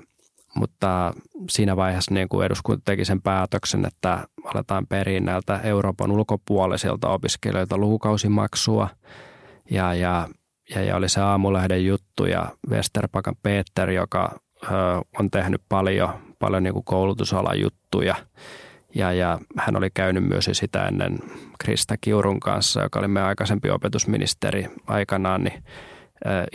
[0.56, 1.14] mutta
[1.50, 7.78] siinä vaiheessa niin kuin eduskunta teki sen päätöksen, että aletaan periä näiltä Euroopan ulkopuolisilta opiskelijoilta
[7.78, 8.88] lukukausimaksua.
[9.70, 10.28] Ja, ja,
[10.74, 14.68] ja, ja oli se aamulehden juttu ja Westerpakan Peter, joka ö,
[15.18, 18.14] on tehnyt paljon, paljon niin kuin koulutusalan juttuja.
[18.94, 21.18] Ja, ja hän oli käynyt myös sitä ennen
[21.58, 25.64] Krista Kiurun kanssa, joka oli meidän aikaisempi opetusministeri aikanaan, niin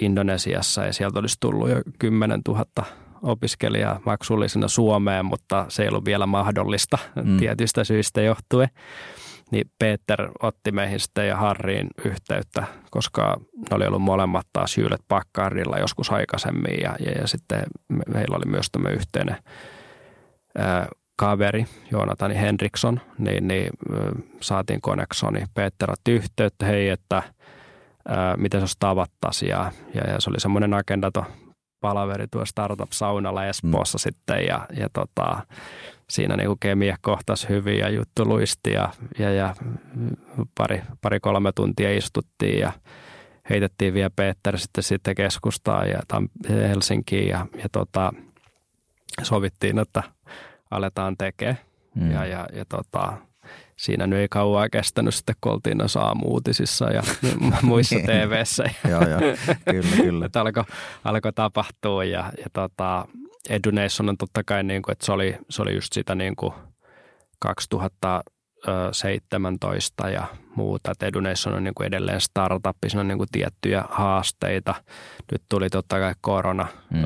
[0.01, 0.85] Indonesiassa.
[0.85, 2.65] Ja sieltä olisi tullut jo 10 000
[3.21, 7.37] opiskelijaa maksullisena Suomeen, mutta se ei ollut vielä mahdollista mm.
[7.37, 8.69] tietystä syistä johtuen.
[9.51, 15.03] Niin Peter otti meihin sitten ja Harriin yhteyttä, koska ne oli ollut molemmat taas Hewlett
[15.07, 19.37] Packardilla joskus aikaisemmin ja, ja, ja sitten me, meillä oli myös tämä yhteinen
[20.57, 23.69] ää, kaveri, Joonatani Henriksson, niin, niin
[24.41, 25.43] saatiin Connexoni.
[25.53, 27.23] Peter otti yhteyttä, hei, että
[28.37, 31.11] miten se olisi tavattaisi ja, ja, ja se oli semmoinen agenda
[31.81, 34.01] palaveri tuo startup-saunalla Espoossa mm.
[34.01, 35.45] sitten ja, ja tota,
[36.09, 39.55] siinä niin kemia kohtasi hyvin ja juttu luisti ja, ja, ja
[40.57, 42.71] pari, pari, kolme tuntia istuttiin ja
[43.49, 45.99] heitettiin vielä Peter sitten, sitten keskustaan ja
[46.49, 48.13] Helsinkiin ja, ja tota,
[49.23, 50.03] sovittiin, että
[50.71, 51.57] aletaan tekemään.
[51.95, 52.11] Mm.
[52.11, 53.13] Ja, ja, ja tota,
[53.81, 57.03] siinä nyt ei kauan kestänyt sitten, kun oltiin noissa aamuutisissa ja
[57.63, 58.43] muissa tv
[58.91, 59.19] joo, joo,
[59.65, 60.25] kyllä, kyllä.
[60.25, 60.63] että alkoi,
[61.03, 63.07] alkoi tapahtua ja, ja tota,
[63.49, 66.53] Edunation on totta kai, niin kuin, että se oli, se oli just sitä niin kuin
[67.39, 70.25] 2017 ja
[70.55, 74.75] muuta, että Edunation on niin kuin edelleen startup, siinä on niin kuin tiettyjä haasteita.
[75.31, 76.99] Nyt tuli totta kai korona, mm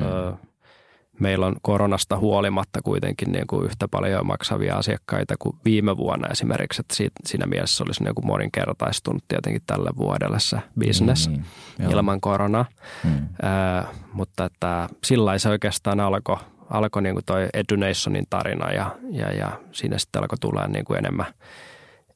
[1.20, 6.80] meillä on koronasta huolimatta kuitenkin niin kuin yhtä paljon maksavia asiakkaita kuin viime vuonna esimerkiksi.
[6.80, 11.42] Että siitä, siinä mielessä olisi niin kuin moninkertaistunut tietenkin tälle vuodelle se business mm,
[11.78, 12.64] mm, ilman koronaa.
[13.04, 13.10] Mm.
[13.10, 16.36] Äh, mutta että sillä se oikeastaan alkoi
[16.70, 20.98] alko niin kuin toi Edunationin tarina ja, ja, ja siinä sitten alkoi tulla niin kuin
[20.98, 21.26] enemmän,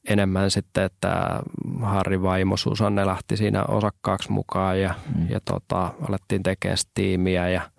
[0.09, 1.41] enemmän sitten, että
[1.81, 5.29] Harri vaimo Susanne lähti siinä osakkaaksi mukaan ja, mm.
[5.29, 7.61] ja tota, alettiin tekemään tiimiä ja–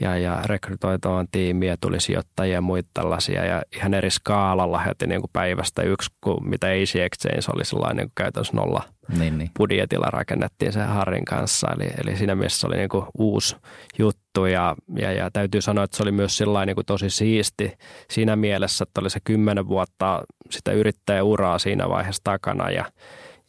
[0.00, 5.20] ja, ja rekrytoituaan tiimiä, tuli sijoittajia ja muita tällaisia ja ihan eri skaalalla heti niin
[5.20, 8.82] kuin päivästä yksi, kuin mitä Easy Exchange oli sellainen niin kuin käytännössä nolla
[9.18, 9.50] niin, niin.
[9.58, 11.68] budjetilla rakennettiin sen Harrin kanssa.
[11.76, 13.56] Eli, eli siinä mielessä se oli niin kuin uusi
[13.98, 17.72] juttu ja, ja, ja täytyy sanoa, että se oli myös sellainen niin kuin tosi siisti
[18.10, 22.84] siinä mielessä, että oli se kymmenen vuotta sitä yrittäjäuraa siinä vaiheessa takana ja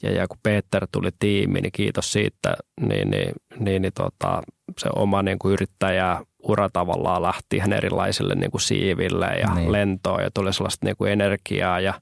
[0.03, 4.41] ja, ja kun Peter tuli tiimiin, niin kiitos siitä, niin, niin, niin, niin tota,
[4.77, 9.71] se oma niin kuin yrittäjä ura tavallaan lähti ihan erilaisille niin kuin siiville ja niin.
[9.71, 11.93] lentoon ja tuli sellaista niin kuin energiaa ja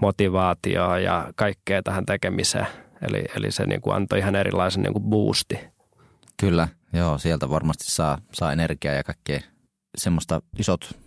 [0.00, 2.66] motivaatioa ja kaikkea tähän tekemiseen.
[3.02, 5.58] Eli, eli se niin kuin antoi ihan erilaisen niin kuin boosti.
[6.40, 9.40] Kyllä, joo, sieltä varmasti saa, saa energiaa ja kaikkea
[9.96, 11.05] semmoista isot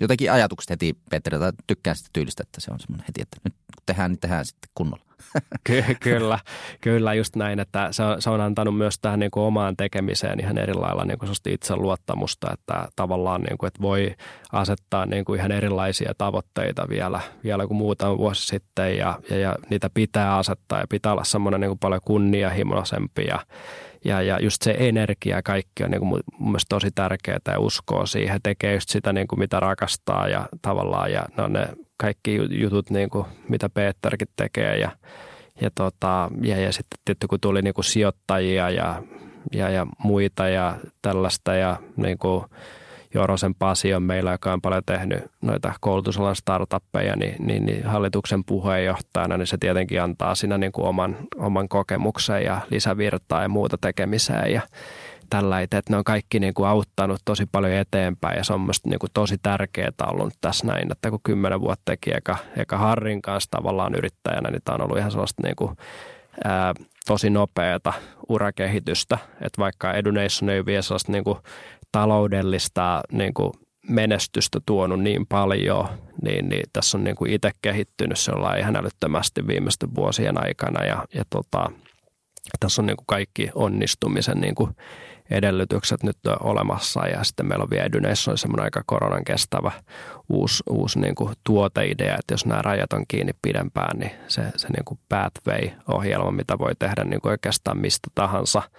[0.00, 1.52] jotenkin ajatukset heti Petteriltä.
[1.66, 4.70] Tykkään sitä tyylistä, että se on semmoinen heti, että nyt kun tehdään, niin tehdään sitten
[4.74, 5.08] kunnolla.
[5.64, 6.38] Ky- kyllä,
[6.80, 10.40] kyllä just näin, että se on, se on antanut myös tähän niin kuin omaan tekemiseen
[10.40, 14.14] ihan eri lailla niin kuin itseluottamusta, että tavallaan niin kuin, että voi
[14.52, 19.56] asettaa niin kuin ihan erilaisia tavoitteita vielä, vielä kuin muutama vuosi sitten ja, ja, ja
[19.70, 23.38] niitä pitää asettaa ja pitää olla semmoinen niin kuin paljon kunnianhimoisempi ja
[24.08, 28.06] ja, ja just se energia kaikki on niin kuin mun mielestä tosi tärkeää ja uskoo
[28.06, 32.90] siihen, tekee just sitä niin kuin mitä rakastaa ja tavallaan ja no ne kaikki jutut
[32.90, 34.90] niin kuin mitä Peterkin tekee ja,
[35.60, 39.02] ja, tota, ja, ja sitten tietysti kun tuli niin kuin sijoittajia ja,
[39.52, 42.44] ja, ja muita ja tällaista ja niin kuin
[43.18, 48.44] Jorosen Pasi on meillä, joka on paljon tehnyt noita koulutusalan startuppeja, niin, niin, niin hallituksen
[48.44, 53.78] puheenjohtajana, niin se tietenkin antaa siinä niin kuin oman, oman kokemuksen ja lisävirtaa ja muuta
[53.80, 54.60] tekemiseen ja
[55.30, 58.90] tällä, että ne on kaikki niin kuin auttanut tosi paljon eteenpäin ja se on mielestäni
[58.90, 63.22] niin kuin tosi tärkeää ollut tässä näin, että kun kymmenen vuotta teki eka, eka Harrin
[63.22, 65.76] kanssa tavallaan yrittäjänä, niin tämä on ollut ihan sellaista niin kuin,
[66.44, 66.74] ää,
[67.06, 67.92] tosi nopeata
[68.28, 71.38] urakehitystä, että vaikka Edunation ei vie sellaista niin kuin
[71.92, 73.52] taloudellista niin kuin
[73.88, 75.88] menestystä tuonut niin paljon,
[76.22, 81.04] niin, niin tässä on niin kuin itse kehittynyt sellainen ihan älyttömästi viimeisten vuosien aikana ja,
[81.14, 81.70] ja tota,
[82.60, 84.70] tässä on niin kuin kaikki onnistumisen niin kuin
[85.30, 89.72] edellytykset nyt on olemassa ja sitten meillä on vielä Edunation semmoinen aika koronan kestävä
[90.28, 94.68] uusi, uusi niin kuin tuoteidea, että jos nämä rajat on kiinni pidempään, niin se, se
[94.68, 98.62] niin kuin Pathway-ohjelma, mitä voi tehdä niin kuin oikeastaan mistä tahansa–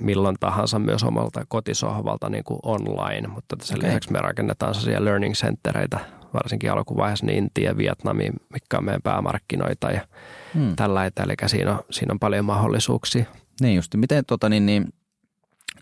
[0.00, 3.88] milloin tahansa myös omalta kotisohvalta niin kuin online, mutta sen okay.
[3.88, 6.00] lisäksi me rakennetaan sellaisia learning centereitä,
[6.34, 10.06] varsinkin alkuvaiheessa niin Intia ja Vietnamiin, mikä on meidän päämarkkinoita ja
[10.54, 10.76] hmm.
[10.76, 13.24] tällä Eli siinä on, siinä on paljon mahdollisuuksia.
[13.60, 13.94] Niin just.
[13.94, 14.92] Miten tota, niin, niin,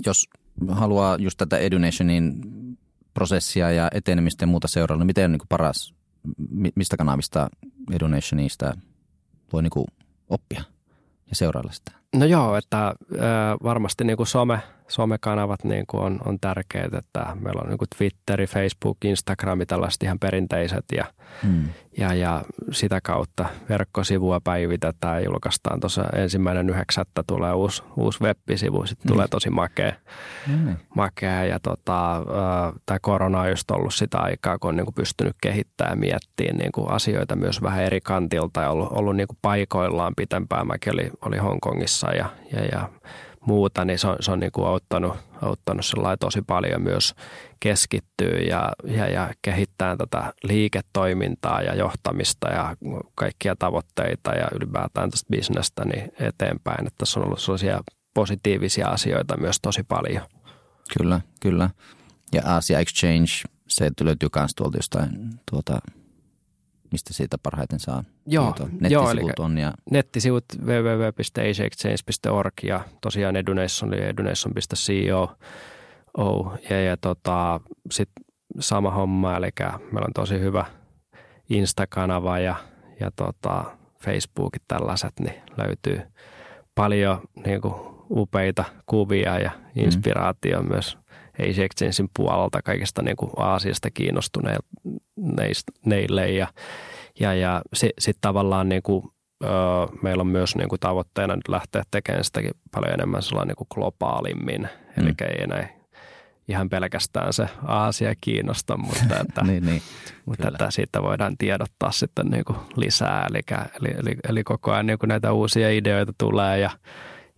[0.07, 0.29] jos
[0.69, 2.43] haluaa just tätä Edunationin
[3.15, 5.95] prosessia ja etenemistä ja muuta seurailla, niin miten on niin kuin paras,
[6.77, 7.49] mistä kanavista
[7.93, 8.77] Edunationista
[9.53, 9.87] voi niin kuin
[10.29, 10.65] oppia
[11.31, 12.00] ja seurailla sitä?
[12.15, 12.95] No joo, että äh,
[13.63, 17.89] varmasti niin kuin some, somekanavat niin kuin on, on tärkeät, että meillä on niin kuin
[17.99, 21.05] Twitteri, Facebook, Instagrami, tällaiset ihan perinteiset ja,
[21.43, 21.69] hmm.
[21.99, 22.43] ja, ja
[22.73, 29.15] sitä kautta verkkosivua päivitetään ja julkaistaan tuossa ensimmäinen yhdeksättä tulee uusi, uusi web-sivu, sitten hmm.
[29.15, 29.93] tulee tosi makea,
[30.47, 30.77] hmm.
[30.95, 34.95] makea ja tota, äh, tämä korona on just ollut sitä aikaa, kun on niin kuin
[34.95, 39.29] pystynyt kehittämään ja miettimään niin kuin asioita myös vähän eri kantilta ja ollut, ollut niin
[39.29, 40.67] kuin paikoillaan pitempään.
[40.67, 42.89] Mäkin oli, oli Hongkongissa ja, ja, ja
[43.47, 45.85] muuta, niin se on, se on niin kuin auttanut, auttanut
[46.21, 47.15] tosi paljon myös
[47.61, 52.77] keskittyä ja, ja, ja kehittää tätä liiketoimintaa ja johtamista ja
[53.15, 56.87] kaikkia tavoitteita ja ylipäätään tästä bisnestä niin eteenpäin.
[56.87, 57.81] Että tässä on ollut sellaisia
[58.15, 60.23] positiivisia asioita myös tosi paljon.
[60.99, 61.71] Kyllä, kyllä.
[62.33, 63.31] Ja Asia Exchange,
[63.69, 65.79] se löytyy myös tuolta jostain tuota,
[66.93, 69.59] mistä siitä parhaiten saa joo, Nettisivut joo, on.
[69.59, 69.75] Ja...
[69.91, 75.37] Nettisivut www.asiaexchange.org ja tosiaan Edunation eli edunation.co.
[76.17, 77.61] Oh, ja, ja tota,
[77.91, 78.25] sitten
[78.61, 79.49] sama homma, eli
[79.93, 80.65] meillä on tosi hyvä
[81.51, 82.55] Insta-kanava ja,
[83.01, 83.65] ja tota,
[84.05, 86.03] Facebookit tällaiset, niin löytyy
[86.75, 87.75] paljon niin kuin,
[88.11, 89.83] upeita kuvia ja mm.
[89.85, 90.69] inspiraatio mm.
[90.69, 90.99] myös
[91.51, 96.47] Asia Exchangein puolelta kaikista niin kuin Aasiasta kiinnostuneille ja,
[97.21, 99.05] ja, ja sitten sit tavallaan niin kuin,
[99.45, 99.49] ö,
[100.03, 103.69] meillä on myös niin kuin tavoitteena nyt lähteä tekemään sitäkin paljon enemmän sellainen niin kuin
[103.75, 104.69] globaalimmin, mm.
[105.03, 105.81] eli ei enää
[106.51, 109.83] ihan pelkästään se Aasia kiinnosta, mutta, että, niin, niin,
[110.27, 113.27] mutta että siitä voidaan tiedottaa sitten niin kuin lisää.
[113.31, 113.41] Eli,
[113.81, 116.71] eli, eli, eli koko ajan niin kuin näitä uusia ideoita tulee ja,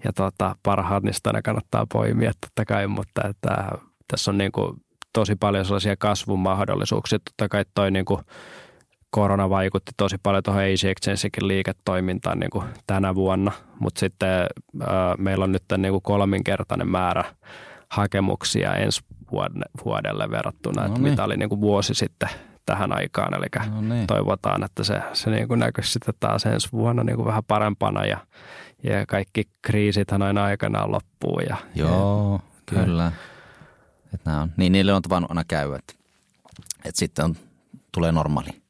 [0.05, 3.69] ja tota, parhaat niistä aina kannattaa poimia totta kai, mutta että
[4.13, 4.77] tässä on niin kuin
[5.13, 7.19] tosi paljon sellaisia kasvun mahdollisuuksia.
[7.19, 8.21] Totta kai toi niin kuin
[9.11, 15.15] korona vaikutti tosi paljon tuohon Asia Exchangein liiketoimintaan niin kuin tänä vuonna, mutta sitten ää,
[15.19, 17.25] meillä on nyt niin kuin kolminkertainen määrä
[17.89, 19.01] hakemuksia ensi
[19.85, 21.11] vuodelle verrattuna, no että niin.
[21.11, 22.29] mitä oli niin kuin vuosi sitten
[22.67, 23.35] tähän aikaan.
[23.35, 24.07] Eli no niin.
[24.07, 28.05] toivotaan, että se, se niin kuin näkyisi sitten taas ensi vuonna niin kuin vähän parempana
[28.05, 28.19] ja,
[28.83, 31.41] ja kaikki kriisithän aina aikanaan loppuu.
[31.49, 33.13] Ja, Joo, ja, kyllä.
[34.15, 35.95] Että nämä on, niin niille on tavannut aina käy, että,
[36.85, 37.37] että sitten on,
[37.93, 38.63] tulee normaali.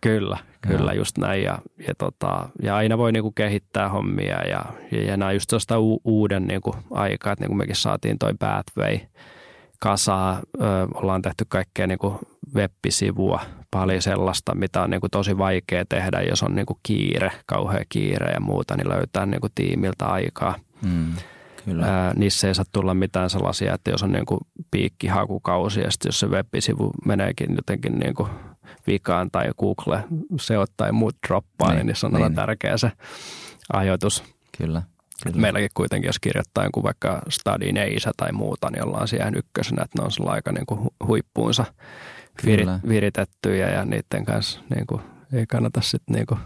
[0.00, 1.42] Kyllä, kyllä, just näin.
[1.42, 1.58] Ja,
[1.88, 6.00] ja, tota, ja aina voi niinku kehittää hommia ja, ja, ja nämä just tuosta u,
[6.04, 8.98] uuden niinku aikaa, että niinku mekin saatiin toi Pathway
[9.78, 10.62] kasaa, ö,
[10.94, 12.18] ollaan tehty kaikkea niinku
[12.54, 13.40] web-sivua,
[13.70, 18.40] paljon sellaista, mitä on niinku tosi vaikea tehdä, jos on niinku kiire, kauhea kiire ja
[18.40, 20.54] muuta, niin löytää niinku tiimiltä aikaa.
[20.82, 21.14] Mm.
[21.64, 21.86] Kyllä.
[21.86, 24.40] Ää, niissä ei saa tulla mitään sellaisia, että jos on niin kuin
[24.70, 28.28] piikkihakukausi ja sitten jos se web-sivu meneekin jotenkin niin kuin
[28.86, 30.04] vikaan tai Google
[30.40, 32.34] se tai muut droppaa, niin, niin niissä on niin.
[32.34, 32.92] tärkeä se
[33.72, 34.24] ajoitus.
[34.58, 34.82] Kyllä.
[35.24, 35.36] Kyllä.
[35.36, 39.98] Meilläkin kuitenkin, jos kirjoittaa jonkun vaikka Study Neisa tai muuta, niin ollaan siihen ykkösenä, että
[39.98, 41.64] ne on sillä aika niin kuin huippuunsa
[42.46, 45.02] virit, viritettyjä ja niiden kanssa niin kuin,
[45.32, 46.40] ei kannata sitten niin kuin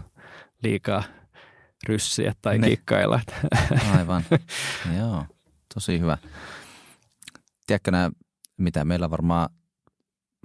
[0.63, 1.03] liikaa
[1.87, 2.69] ryssiä tai ne.
[2.69, 3.21] kikkailla.
[3.97, 4.23] Aivan,
[4.97, 5.25] joo,
[5.73, 6.17] tosi hyvä.
[7.67, 8.11] Tiedätkö nämä,
[8.57, 9.49] mitä meillä varmaan,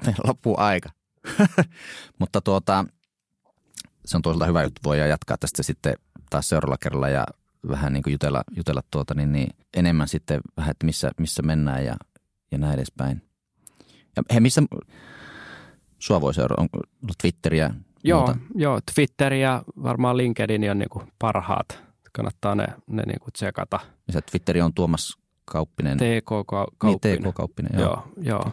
[0.05, 0.91] meillä loppuu aika.
[2.21, 2.85] Mutta tuota,
[4.05, 5.95] se on toisaalta hyvä juttu, voidaan jatkaa tästä sitten
[6.31, 7.27] taas seuraavalla kerralla ja
[7.69, 11.85] vähän niin kuin jutella, jutella tuota, niin, niin enemmän sitten vähän, että missä, missä mennään
[11.85, 11.97] ja,
[12.53, 13.23] ja näin edespäin.
[14.17, 14.63] Ja he, missä
[15.99, 16.63] sua voi seurata?
[16.63, 16.79] Onko
[17.23, 17.75] Twitteriä?
[18.05, 21.83] Joo, joo, Twitter ja varmaan LinkedIn on niin kuin parhaat.
[22.13, 23.81] Kannattaa ne, ne niin kuin tsekata.
[24.15, 25.99] Ja Twitteri on Tuomas Kauppinen.
[25.99, 26.99] TK Kauppinen.
[27.05, 28.13] Niin, TK Kauppinen, joo.
[28.17, 28.53] Joo,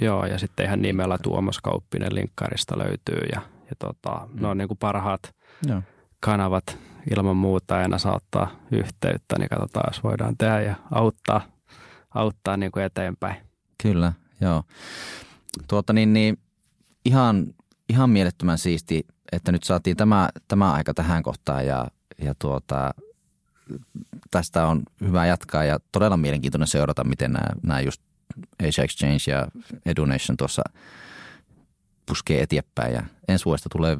[0.00, 4.42] joo ja sitten ihan nimellä Tuomas Kauppinen linkkarista löytyy ja, ja tota, mm.
[4.42, 5.34] ne on niin kuin parhaat
[5.66, 5.82] joo.
[6.20, 6.78] kanavat
[7.16, 11.40] ilman muuta aina saattaa yhteyttä, niin katsotaan, jos voidaan tehdä ja auttaa,
[12.14, 13.36] auttaa niin kuin eteenpäin.
[13.82, 14.62] Kyllä, joo.
[15.68, 16.38] Tuota niin, niin
[17.04, 17.46] ihan,
[17.88, 21.86] ihan mielettömän siisti, että nyt saatiin tämä, tämä aika tähän kohtaan ja,
[22.22, 22.94] ja tuota,
[24.30, 28.02] tästä on hyvä jatkaa ja todella mielenkiintoinen seurata, miten nämä, nämä just
[28.68, 29.48] Asia Exchange ja
[29.86, 30.62] Edunation tuossa
[32.06, 33.96] puskee eteenpäin ja ensi vuodesta tulee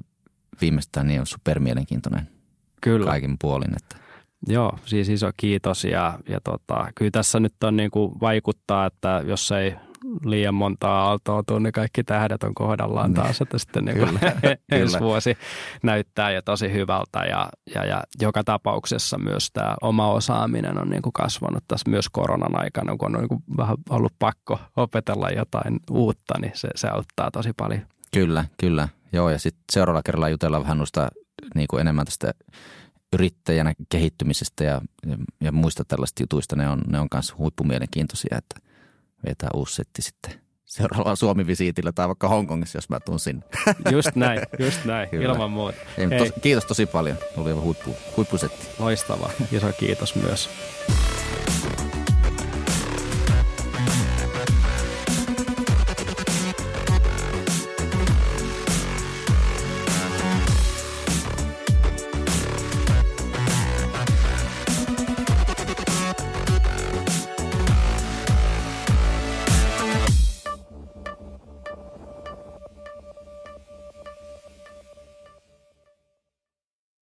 [0.60, 2.28] viimeistään niin super mielenkiintoinen
[2.80, 3.06] kyllä.
[3.06, 3.76] kaikin puolin.
[3.76, 3.96] Että.
[4.46, 9.22] Joo, siis iso kiitos ja, ja tota, kyllä tässä nyt on niin kuin vaikuttaa, että
[9.26, 9.74] jos ei
[10.24, 13.14] liian montaa aaltoa tuu, niin kaikki tähdet on kohdallaan niin.
[13.14, 14.18] taas, että sitten niin kuin
[14.72, 15.38] ensi vuosi
[15.82, 21.02] näyttää jo tosi hyvältä ja, ja, ja joka tapauksessa myös tämä oma osaaminen on niin
[21.02, 25.80] kuin kasvanut tässä myös koronan aikana, kun on niin kuin vähän ollut pakko opetella jotain
[25.90, 27.80] uutta, niin se, se auttaa tosi paljon.
[28.12, 28.88] Kyllä, kyllä.
[29.12, 31.08] Joo, ja sitten seuraavalla kerralla jutellaan vähän noista
[31.54, 32.32] niin kuin enemmän tästä
[33.12, 36.56] yrittäjänä kehittymisestä ja, ja, ja muista tällaista jutuista.
[36.56, 38.67] Ne on, ne on kanssa huippumielenkiintoisia, että
[39.26, 43.42] vetää uusi setti sitten seuraavalla Suomi-visiitillä tai vaikka Hongkongissa, jos mä tuun sinne.
[43.92, 45.32] Just näin, just näin, Kyllä.
[45.32, 45.78] ilman muuta.
[45.98, 48.66] Ei, tos, kiitos tosi paljon, oli huippu, huippusetti.
[48.78, 50.50] Loistavaa, iso kiitos myös.